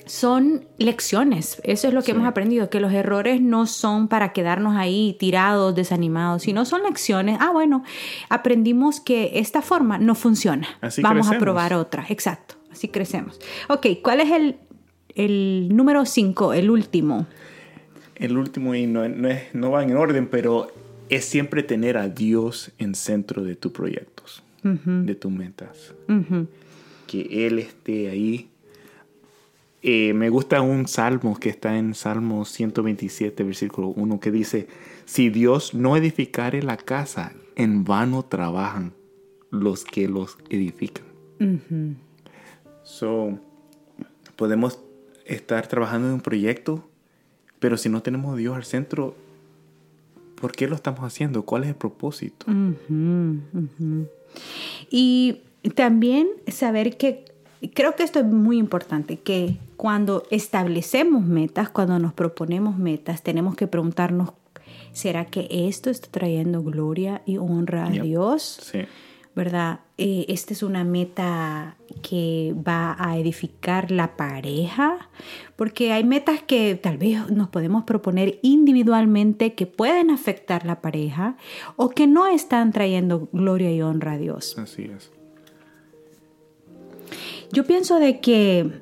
son 0.06 0.66
lecciones. 0.78 1.62
Eso 1.64 1.88
es 1.88 1.94
lo 1.94 2.02
que 2.02 2.08
Sí. 2.08 2.12
hemos 2.12 2.28
aprendido, 2.28 2.70
que 2.70 2.80
los 2.80 2.92
errores 2.94 3.42
no 3.42 3.66
son 3.68 4.08
para 4.08 4.34
quedarnos 4.34 4.76
ahí 4.76 5.16
tirados, 5.20 5.76
desanimados, 5.76 6.44
sino 6.44 6.66
son 6.66 6.84
lecciones. 6.84 7.38
Ah, 7.40 7.52
bueno, 7.52 7.84
aprendimos 8.30 9.00
que 9.00 9.32
esta 9.40 9.62
forma 9.62 9.98
no 9.98 10.16
funciona. 10.16 10.68
Así 10.82 11.02
Vamos 11.02 11.30
a 11.30 11.38
probar 11.38 11.74
otra. 11.74 12.06
Exacto, 12.10 12.56
así 12.72 12.88
crecemos. 12.88 13.40
Ok, 13.70 13.88
¿cuál 14.04 14.22
es 14.22 14.32
el, 14.32 14.56
el 15.16 15.70
número 15.76 16.06
5, 16.06 16.54
el 16.54 16.70
último? 16.70 17.28
El 18.16 18.38
último, 18.38 18.76
y 18.76 18.86
no, 18.88 19.08
no, 19.10 19.28
es- 19.30 19.54
no 19.54 19.72
va 19.72 19.84
en 19.84 19.96
orden, 19.96 20.28
pero 20.28 20.68
es 21.10 21.26
siempre 21.26 21.64
tener 21.64 21.98
a 21.98 22.08
Dios 22.08 22.72
en 22.78 22.96
centro 22.96 23.44
de 23.44 23.56
tus 23.56 23.72
proyectos, 23.72 24.44
de 24.64 25.16
tus 25.16 25.32
metas. 25.32 25.94
Que 27.08 27.46
Él 27.48 27.60
esté 27.60 28.10
ahí. 28.10 28.48
Eh, 29.84 30.14
me 30.14 30.30
gusta 30.30 30.62
un 30.62 30.88
salmo 30.88 31.40
que 31.40 31.50
está 31.50 31.78
en 31.78 31.96
Salmo 31.96 32.46
127, 32.46 33.44
versículo 33.44 33.88
1, 33.88 34.20
que 34.20 34.32
dice, 34.32 34.68
si 35.06 35.30
Dios 35.30 35.74
no 35.74 35.98
edificare 35.98 36.62
la 36.62 36.78
casa, 36.78 37.34
en 37.56 37.84
vano 37.84 38.24
trabajan 38.24 38.94
los 39.50 39.84
que 39.84 40.08
los 40.08 40.38
edifican. 40.50 41.06
So, 42.84 43.40
podemos 44.36 44.80
estar 45.26 45.68
trabajando 45.68 46.08
en 46.08 46.16
un 46.16 46.22
proyecto, 46.22 46.88
pero 47.60 47.78
si 47.78 47.90
no 47.90 48.02
tenemos 48.02 48.34
a 48.34 48.38
Dios 48.38 48.56
al 48.56 48.66
centro, 48.66 49.16
¿por 50.40 50.52
qué 50.52 50.68
lo 50.68 50.76
estamos 50.76 51.02
haciendo? 51.02 51.44
¿Cuál 51.44 51.64
es 51.64 51.70
el 51.70 51.76
propósito? 51.76 52.46
Y 54.90 55.42
también 55.76 56.28
saber 56.48 56.98
que, 56.98 57.26
creo 57.70 57.96
que 57.96 58.04
esto 58.04 58.20
es 58.20 58.26
muy 58.26 58.58
importante, 58.58 59.18
que 59.18 59.58
cuando 59.78 60.24
establecemos 60.32 61.24
metas, 61.26 61.70
cuando 61.70 62.00
nos 62.00 62.14
proponemos 62.14 62.78
metas, 62.78 63.22
tenemos 63.22 63.56
que 63.56 63.68
preguntarnos, 63.68 64.34
¿será 64.94 65.26
que 65.26 65.48
esto 65.50 65.90
está 65.90 66.08
trayendo 66.10 66.64
gloria 66.64 67.22
y 67.26 67.38
honra 67.38 67.86
a 67.86 67.92
Yep. 67.92 68.04
Dios? 68.04 68.60
Sí. 68.62 68.80
¿verdad? 69.36 69.80
Eh, 69.98 70.26
esta 70.28 70.54
es 70.54 70.62
una 70.62 70.84
meta 70.84 71.78
que 72.02 72.54
va 72.68 72.96
a 73.00 73.18
edificar 73.18 73.92
la 73.92 74.18
pareja, 74.18 75.10
porque 75.56 75.94
hay 75.94 76.04
metas 76.04 76.42
que 76.44 76.76
tal 76.76 76.98
vez 76.98 77.30
nos 77.30 77.48
podemos 77.50 77.86
proponer 77.86 78.40
individualmente 78.42 79.54
que 79.54 79.68
pueden 79.68 80.10
afectar 80.10 80.66
la 80.66 80.82
pareja 80.82 81.38
o 81.78 81.90
que 81.90 82.08
no 82.08 82.28
están 82.28 82.72
trayendo 82.72 83.30
gloria 83.32 83.72
y 83.72 83.82
honra 83.82 84.14
a 84.14 84.18
Dios. 84.18 84.58
Así 84.58 84.84
es. 84.84 85.12
Yo 87.54 87.66
pienso 87.66 88.00
de 88.00 88.22
que 88.22 88.82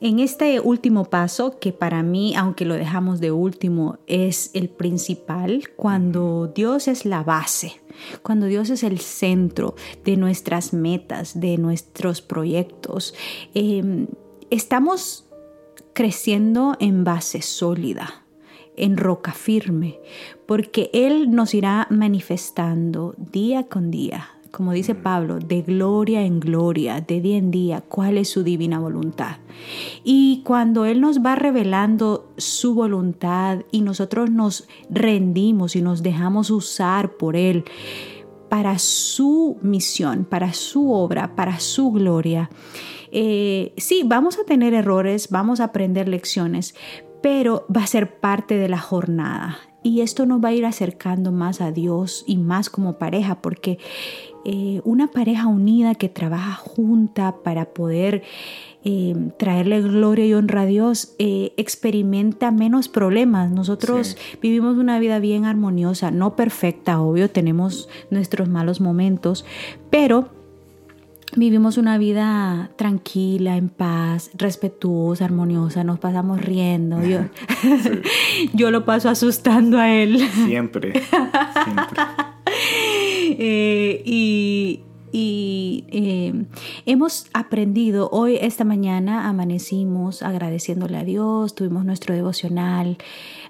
en 0.00 0.20
este 0.20 0.60
último 0.60 1.04
paso, 1.04 1.58
que 1.58 1.72
para 1.72 2.02
mí, 2.02 2.34
aunque 2.34 2.64
lo 2.64 2.74
dejamos 2.74 3.20
de 3.20 3.30
último, 3.30 3.98
es 4.06 4.50
el 4.54 4.68
principal, 4.68 5.70
cuando 5.76 6.52
Dios 6.54 6.88
es 6.88 7.04
la 7.04 7.22
base, 7.22 7.80
cuando 8.22 8.46
Dios 8.46 8.70
es 8.70 8.82
el 8.82 9.00
centro 9.00 9.74
de 10.04 10.16
nuestras 10.16 10.72
metas, 10.72 11.40
de 11.40 11.58
nuestros 11.58 12.22
proyectos, 12.22 13.14
eh, 13.54 14.06
estamos 14.50 15.26
creciendo 15.92 16.76
en 16.78 17.04
base 17.04 17.42
sólida 17.42 18.22
en 18.76 18.98
roca 18.98 19.32
firme, 19.32 19.98
porque 20.44 20.90
Él 20.92 21.30
nos 21.30 21.54
irá 21.54 21.86
manifestando 21.90 23.14
día 23.16 23.64
con 23.64 23.90
día, 23.90 24.35
como 24.56 24.72
dice 24.72 24.94
Pablo, 24.94 25.38
de 25.38 25.60
gloria 25.60 26.22
en 26.22 26.40
gloria, 26.40 27.02
de 27.02 27.20
día 27.20 27.36
en 27.36 27.50
día, 27.50 27.82
cuál 27.82 28.16
es 28.16 28.30
su 28.30 28.42
divina 28.42 28.78
voluntad. 28.80 29.36
Y 30.02 30.40
cuando 30.46 30.86
Él 30.86 31.02
nos 31.02 31.20
va 31.20 31.34
revelando 31.34 32.32
su 32.38 32.74
voluntad 32.74 33.64
y 33.70 33.82
nosotros 33.82 34.30
nos 34.30 34.66
rendimos 34.88 35.76
y 35.76 35.82
nos 35.82 36.02
dejamos 36.02 36.48
usar 36.48 37.18
por 37.18 37.36
Él 37.36 37.64
para 38.48 38.78
su 38.78 39.58
misión, 39.60 40.24
para 40.24 40.54
su 40.54 40.90
obra, 40.90 41.36
para 41.36 41.60
su 41.60 41.92
gloria, 41.92 42.48
eh, 43.12 43.74
sí, 43.76 44.04
vamos 44.06 44.38
a 44.38 44.44
tener 44.44 44.72
errores, 44.72 45.28
vamos 45.28 45.60
a 45.60 45.64
aprender 45.64 46.08
lecciones, 46.08 46.74
pero 47.22 47.66
va 47.74 47.82
a 47.82 47.86
ser 47.86 48.20
parte 48.20 48.56
de 48.56 48.70
la 48.70 48.78
jornada. 48.78 49.58
Y 49.82 50.00
esto 50.00 50.26
nos 50.26 50.42
va 50.42 50.48
a 50.48 50.52
ir 50.52 50.66
acercando 50.66 51.30
más 51.30 51.60
a 51.60 51.70
Dios 51.70 52.24
y 52.26 52.38
más 52.38 52.70
como 52.70 52.98
pareja, 52.98 53.40
porque 53.40 53.78
eh, 54.48 54.80
una 54.84 55.08
pareja 55.08 55.48
unida 55.48 55.96
que 55.96 56.08
trabaja 56.08 56.52
junta 56.54 57.34
para 57.42 57.64
poder 57.64 58.22
eh, 58.84 59.16
traerle 59.40 59.82
gloria 59.82 60.24
y 60.24 60.34
honra 60.34 60.60
a 60.60 60.66
Dios 60.66 61.16
eh, 61.18 61.52
experimenta 61.56 62.52
menos 62.52 62.88
problemas. 62.88 63.50
Nosotros 63.50 64.16
Sí. 64.16 64.38
vivimos 64.40 64.76
una 64.76 65.00
vida 65.00 65.18
bien 65.18 65.46
armoniosa, 65.46 66.12
no 66.12 66.36
perfecta, 66.36 67.00
obvio, 67.00 67.28
tenemos 67.28 67.88
nuestros 68.10 68.48
malos 68.48 68.80
momentos, 68.80 69.44
pero 69.90 70.28
Vivimos 71.34 71.76
una 71.76 71.98
vida 71.98 72.70
tranquila, 72.76 73.56
en 73.56 73.68
paz, 73.68 74.30
respetuosa, 74.34 75.24
armoniosa, 75.24 75.82
nos 75.82 75.98
pasamos 75.98 76.40
riendo. 76.40 77.02
Yo, 77.04 77.18
yo 78.54 78.70
lo 78.70 78.84
paso 78.84 79.10
asustando 79.10 79.76
a 79.76 79.92
él. 79.92 80.20
Siempre. 80.46 80.92
Siempre. 80.92 82.02
Eh, 83.38 84.02
y 84.04 84.80
y, 85.18 85.84
eh, 85.88 86.44
hemos 86.84 87.28
aprendido, 87.32 88.10
hoy, 88.10 88.36
esta 88.38 88.64
mañana, 88.64 89.28
amanecimos 89.28 90.22
agradeciéndole 90.22 90.98
a 90.98 91.04
Dios, 91.04 91.54
tuvimos 91.54 91.86
nuestro 91.86 92.14
devocional, 92.14 92.98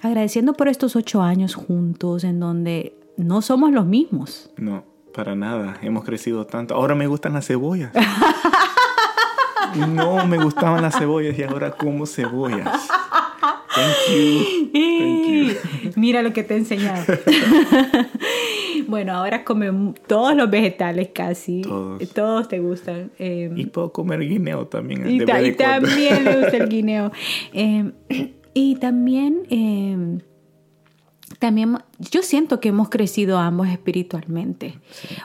agradeciendo 0.00 0.52
por 0.52 0.68
estos 0.68 0.94
ocho 0.94 1.22
años 1.22 1.56
juntos 1.56 2.22
en 2.22 2.38
donde 2.38 2.96
no 3.16 3.42
somos 3.42 3.72
los 3.72 3.84
mismos. 3.84 4.48
No, 4.56 4.84
para 5.12 5.34
nada. 5.34 5.78
Hemos 5.82 6.04
crecido 6.04 6.46
tanto. 6.46 6.74
Ahora 6.74 6.94
me 6.94 7.08
gustan 7.08 7.32
las 7.32 7.46
cebollas. 7.46 7.90
No 9.74 10.24
me 10.26 10.38
gustaban 10.38 10.82
las 10.82 10.96
cebollas 10.96 11.36
y 11.38 11.42
ahora 11.42 11.72
como 11.72 12.06
cebollas. 12.06 12.88
Thank 13.74 14.16
you. 14.16 14.70
Thank 14.72 15.26
you. 15.26 15.92
Mira 15.96 16.22
lo 16.22 16.32
que 16.32 16.44
te 16.44 16.54
he 16.54 16.56
enseñado. 16.58 17.04
bueno, 18.88 19.12
ahora 19.14 19.44
come 19.44 19.94
todos 20.06 20.34
los 20.36 20.50
vegetales 20.50 21.08
casi. 21.12 21.62
Todos. 21.62 22.08
Todos 22.10 22.48
te 22.48 22.58
gustan. 22.60 23.10
Eh, 23.18 23.50
Y 23.56 23.66
puedo 23.66 23.92
comer 23.92 24.20
guineo 24.20 24.66
también. 24.66 25.08
y, 25.08 25.18
ta- 25.24 25.40
también 25.56 26.24
le 26.24 26.36
gusta 26.40 26.56
el 26.56 26.68
guineo. 26.70 27.12
Eh, 27.52 27.92
y 28.54 28.76
también, 28.76 29.42
eh, 29.50 30.18
también 31.38 31.78
yo 31.98 32.22
siento 32.22 32.60
que 32.60 32.68
hemos 32.70 32.88
crecido 32.88 33.38
ambos 33.38 33.68
espiritualmente. 33.68 34.78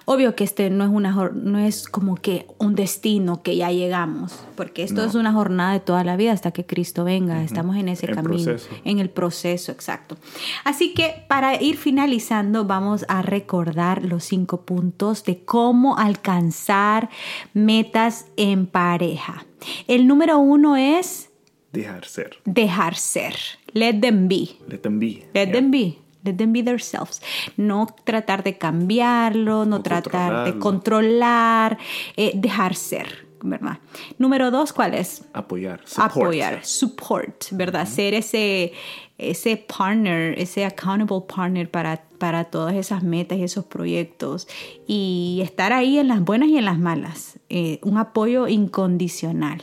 Obvio 0.06 0.36
que 0.36 0.44
este 0.44 0.70
no 0.70 0.84
es 0.84 0.90
una 0.90 1.12
no 1.34 1.60
es 1.60 1.88
como 1.88 2.16
que 2.16 2.48
un 2.58 2.76
destino 2.76 3.42
que 3.44 3.56
ya 3.56 3.72
llegamos, 3.72 4.40
porque 4.56 4.84
esto 4.84 5.02
No. 5.02 5.08
es 5.08 5.16
una 5.16 5.32
jornada 5.34 5.74
de 5.74 5.80
toda 5.80 6.04
la 6.04 6.16
vida 6.18 6.32
hasta 6.32 6.52
que 6.52 6.66
Cristo 6.66 7.04
venga. 7.04 7.44
Estamos 7.44 7.76
en 7.78 7.90
ese 7.90 8.08
El 8.08 8.16
camino, 8.16 8.44
proceso. 8.44 8.70
en 8.86 9.00
el 9.00 9.10
proceso, 9.10 9.72
exacto. 9.72 10.18
Así 10.64 10.94
que 10.94 11.26
para 11.28 11.62
ir 11.62 11.78
finalizando, 11.78 12.66
vamos 12.66 13.06
a 13.08 13.22
recordar 13.22 14.04
los 14.06 14.24
cinco 14.24 14.62
puntos 14.62 15.24
de 15.24 15.44
cómo 15.44 15.98
alcanzar 15.98 17.10
metas 17.54 18.26
en 18.38 18.66
pareja. 18.68 19.46
El 19.88 20.08
número 20.08 20.40
uno 20.40 20.76
es 20.76 21.30
Dejar 21.72 22.06
ser. 22.06 22.38
dejar 22.46 22.96
ser. 22.96 23.36
Let 23.74 24.02
them 24.02 24.28
be. 24.28 24.50
Let 24.68 24.80
them 24.80 25.00
be. 25.00 25.26
Let 25.34 25.46
Yeah. 25.48 25.52
them 25.54 25.72
be. 25.72 25.98
Let 26.24 26.34
them 26.36 26.54
be 26.54 26.62
themselves. 26.64 27.22
No 27.58 27.88
tratar 28.04 28.44
de 28.44 28.58
cambiarlo, 28.58 29.66
no 29.66 29.82
tratar 29.82 30.46
de 30.46 30.60
controlar, 30.60 31.78
eh, 32.16 32.32
dejar 32.36 32.76
ser, 32.76 33.28
¿verdad? 33.44 33.80
Número 34.20 34.52
dos, 34.52 34.72
¿cuál 34.74 34.94
es? 34.94 35.24
Apoyar. 35.34 35.82
Support. 35.86 36.12
apoyar, 36.12 36.64
support, 36.66 37.46
¿verdad? 37.52 37.88
Ser 37.88 38.14
ese, 38.14 38.74
ese 39.18 39.58
partner, 39.58 40.38
ese 40.40 40.64
accountable 40.66 41.22
partner 41.28 41.70
para, 41.72 42.04
para 42.20 42.44
todas 42.46 42.76
esas 42.76 43.02
metas 43.04 43.40
y 43.40 43.44
esos 43.44 43.66
proyectos. 43.66 44.48
Y 44.86 45.40
estar 45.44 45.74
ahí 45.74 45.98
en 45.98 46.08
las 46.08 46.22
buenas 46.22 46.50
y 46.50 46.58
en 46.58 46.66
las 46.66 46.78
malas. 46.78 47.40
Eh, 47.50 47.80
un 47.82 47.98
apoyo 47.98 48.48
incondicional. 48.48 49.62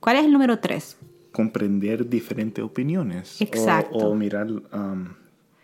¿Cuál 0.00 0.16
es 0.16 0.24
el 0.24 0.32
número 0.32 0.58
tres? 0.58 0.96
Comprender 1.30 2.08
diferentes 2.08 2.62
opiniones. 2.64 3.40
o- 3.40 3.44
Exacto. 3.44 3.98
O, 4.08 4.14
mirar 4.16 4.48
um, 4.50 5.14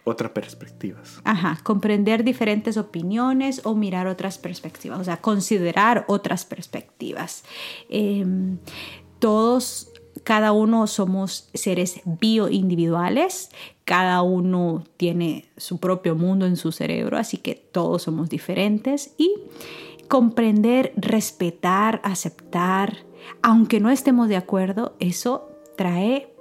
otras 0.09 0.33
perspectivas. 0.33 1.21
Ajá, 1.25 1.59
comprender 1.62 2.25
diferentes 2.25 2.77
opiniones 2.77 3.61
o 3.64 3.75
mirar 3.75 4.07
otras 4.07 4.38
perspectivas, 4.38 5.01
o 5.01 5.05
sea, 5.05 5.18
considerar 5.18 6.05
otras 6.09 6.44
perspectivas. 6.44 7.44
Em, 7.88 8.59
todos, 9.18 9.90
cada 10.25 10.53
uno 10.53 10.87
somos 10.87 11.49
seres 11.55 12.01
bioindividuales, 12.05 13.51
cada 13.85 14.23
uno 14.23 14.85
tiene 14.97 15.51
su 15.57 15.79
propio 15.79 16.14
mundo 16.14 16.47
en 16.47 16.57
su 16.57 16.73
cerebro, 16.73 17.16
así 17.16 17.38
que 17.38 17.55
todos 17.55 18.03
somos 18.03 18.29
diferentes 18.29 19.14
y 19.16 19.33
comprender, 20.09 20.92
respetar, 20.97 22.01
aceptar, 22.03 22.99
aunque 23.42 23.81
no 23.81 23.90
estemos 23.90 24.29
de 24.29 24.37
acuerdo, 24.37 24.97
eso 25.01 25.51
trae 25.77 26.35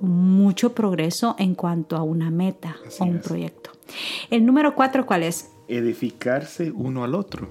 mucho 0.00 0.72
progreso 0.74 1.36
en 1.38 1.54
cuanto 1.54 1.96
a 1.96 2.02
una 2.02 2.30
meta 2.30 2.76
Así 2.86 3.02
o 3.02 3.06
un 3.06 3.16
es. 3.16 3.22
proyecto. 3.22 3.70
El 4.30 4.44
número 4.46 4.74
cuatro, 4.74 5.04
¿cuál 5.06 5.22
es? 5.24 5.50
Edificarse 5.68 6.70
uno 6.70 7.04
al 7.04 7.14
otro. 7.14 7.48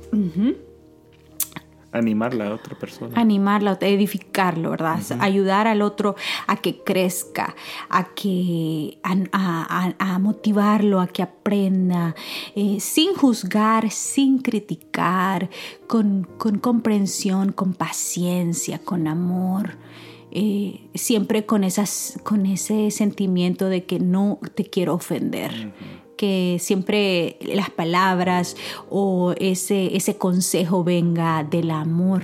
Animar 1.91 2.33
a 2.33 2.35
la 2.35 2.53
otra 2.53 2.77
persona. 2.77 3.19
Animarlo, 3.19 3.75
edificarlo, 3.81 4.69
¿verdad? 4.69 4.99
Ayudar 5.21 5.65
al 5.65 5.81
otro 5.81 6.15
a 6.45 6.57
que 6.57 6.83
crezca, 6.83 7.55
a 7.89 8.09
que 8.13 8.99
a, 9.01 9.13
a- 9.31 9.85
a- 9.97 10.13
a 10.13 10.19
motivarlo, 10.19 11.01
a 11.01 11.07
que 11.07 11.23
aprenda, 11.23 12.13
eh, 12.55 12.77
sin 12.79 13.15
juzgar, 13.15 13.89
sin 13.89 14.37
criticar, 14.39 15.49
con, 15.87 16.27
con 16.37 16.59
comprensión, 16.59 17.51
con 17.53 17.73
paciencia, 17.73 18.77
con 18.77 19.07
amor. 19.07 19.71
Eh, 20.31 20.81
siempre 20.93 21.45
con, 21.45 21.63
esas, 21.63 22.19
con 22.23 22.45
ese 22.45 22.91
sentimiento 22.91 23.67
de 23.69 23.85
que 23.85 23.99
no 23.99 24.39
te 24.55 24.65
quiero 24.65 24.93
ofender. 24.93 25.73
que 26.17 26.57
siempre 26.59 27.37
las 27.41 27.69
palabras 27.69 28.57
o 28.89 29.33
ese, 29.37 29.95
ese 29.95 30.17
consejo 30.17 30.83
venga 30.83 31.45
del 31.45 31.71
amor 31.71 32.23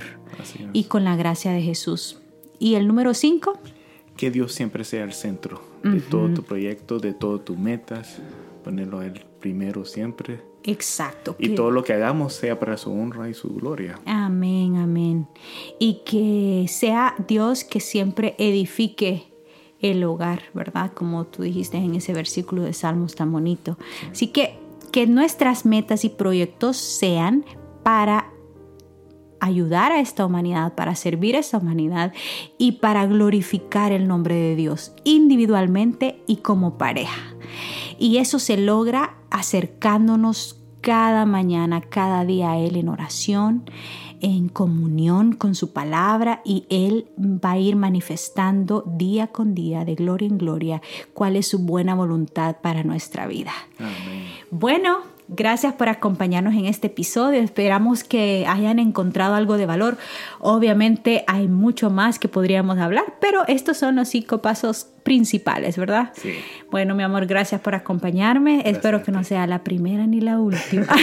y 0.74 0.84
con 0.84 1.04
la 1.04 1.16
gracia 1.16 1.52
de 1.52 1.62
Jesús. 1.62 2.20
Y 2.58 2.74
el 2.74 2.86
número 2.86 3.14
cinco, 3.14 3.58
Que 4.18 4.30
Dios 4.30 4.52
siempre 4.52 4.84
sea 4.84 5.04
el 5.04 5.14
centro 5.14 5.62
de 5.82 6.00
todo 6.00 6.28
tu 6.32 6.42
proyecto, 6.42 6.98
de 6.98 7.12
todas 7.14 7.44
tus 7.44 7.56
metas. 7.56 8.18
Ponerlo 8.64 9.02
el 9.02 9.24
primero 9.40 9.84
siempre. 9.84 10.40
Exacto. 10.66 11.36
Y 11.38 11.48
que- 11.50 11.54
todo 11.54 11.70
lo 11.70 11.82
que 11.84 11.92
hagamos 11.92 12.34
sea 12.34 12.58
para 12.58 12.76
su 12.76 12.92
honra 12.92 13.28
y 13.28 13.34
su 13.34 13.48
gloria. 13.54 13.98
Amén, 14.04 14.76
amén. 14.76 15.28
Y 15.78 16.02
que 16.04 16.66
sea 16.68 17.14
Dios 17.26 17.64
que 17.64 17.80
siempre 17.80 18.34
edifique 18.38 19.32
el 19.80 20.02
hogar, 20.04 20.42
¿verdad? 20.54 20.92
Como 20.94 21.26
tú 21.26 21.42
dijiste 21.42 21.76
en 21.76 21.94
ese 21.94 22.12
versículo 22.12 22.62
de 22.62 22.72
Salmos 22.72 23.14
tan 23.14 23.30
bonito. 23.32 23.78
Así 24.10 24.28
que 24.28 24.58
que 24.92 25.06
nuestras 25.06 25.66
metas 25.66 26.04
y 26.06 26.08
proyectos 26.08 26.78
sean 26.78 27.44
para 27.82 28.30
ayudar 29.40 29.92
a 29.92 30.00
esta 30.00 30.24
humanidad, 30.24 30.74
para 30.74 30.94
servir 30.94 31.36
a 31.36 31.40
esta 31.40 31.58
humanidad 31.58 32.14
y 32.56 32.72
para 32.72 33.04
glorificar 33.06 33.92
el 33.92 34.08
nombre 34.08 34.34
de 34.34 34.56
Dios 34.56 34.92
individualmente 35.04 36.22
y 36.26 36.36
como 36.36 36.78
pareja. 36.78 37.34
Y 37.98 38.18
eso 38.18 38.38
se 38.38 38.56
logra 38.56 39.16
acercándonos 39.30 40.60
cada 40.80 41.26
mañana, 41.26 41.80
cada 41.80 42.24
día 42.24 42.52
a 42.52 42.58
Él 42.58 42.76
en 42.76 42.88
oración, 42.88 43.64
en 44.20 44.48
comunión 44.48 45.32
con 45.32 45.54
su 45.54 45.72
palabra 45.72 46.42
y 46.44 46.64
Él 46.70 47.08
va 47.18 47.52
a 47.52 47.58
ir 47.58 47.76
manifestando 47.76 48.82
día 48.86 49.28
con 49.28 49.54
día, 49.54 49.84
de 49.84 49.94
gloria 49.94 50.28
en 50.28 50.38
gloria, 50.38 50.82
cuál 51.12 51.36
es 51.36 51.48
su 51.48 51.58
buena 51.58 51.94
voluntad 51.94 52.56
para 52.62 52.84
nuestra 52.84 53.26
vida. 53.26 53.52
Amén. 53.78 54.26
Bueno, 54.50 54.98
gracias 55.28 55.74
por 55.74 55.88
acompañarnos 55.88 56.54
en 56.54 56.66
este 56.66 56.88
episodio. 56.88 57.40
Esperamos 57.40 58.04
que 58.04 58.46
hayan 58.48 58.78
encontrado 58.78 59.34
algo 59.34 59.56
de 59.56 59.66
valor. 59.66 59.98
Obviamente 60.38 61.24
hay 61.26 61.48
mucho 61.48 61.90
más 61.90 62.18
que 62.18 62.28
podríamos 62.28 62.78
hablar, 62.78 63.04
pero 63.20 63.46
estos 63.46 63.76
son 63.76 63.96
los 63.96 64.08
cinco 64.08 64.42
pasos 64.42 64.88
principales, 65.02 65.76
¿verdad? 65.76 66.12
Sí. 66.14 66.32
Bueno, 66.70 66.94
mi 66.94 67.02
amor, 67.02 67.26
gracias 67.26 67.60
por 67.60 67.74
acompañarme. 67.74 68.62
Espero 68.66 69.02
que 69.02 69.12
no 69.12 69.22
sea 69.24 69.46
la 69.46 69.62
primera 69.62 70.06
ni 70.06 70.20
la 70.20 70.38
última. 70.38 70.86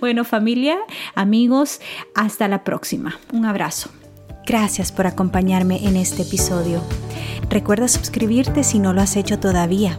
Bueno, 0.00 0.24
familia, 0.24 0.76
amigos, 1.14 1.80
hasta 2.14 2.48
la 2.48 2.64
próxima. 2.64 3.18
Un 3.32 3.46
abrazo. 3.46 3.90
Gracias 4.46 4.92
por 4.92 5.06
acompañarme 5.06 5.86
en 5.86 5.96
este 5.96 6.22
episodio. 6.22 6.82
Recuerda 7.50 7.88
suscribirte 7.88 8.62
si 8.62 8.78
no 8.78 8.92
lo 8.92 9.00
has 9.00 9.16
hecho 9.16 9.38
todavía. 9.38 9.98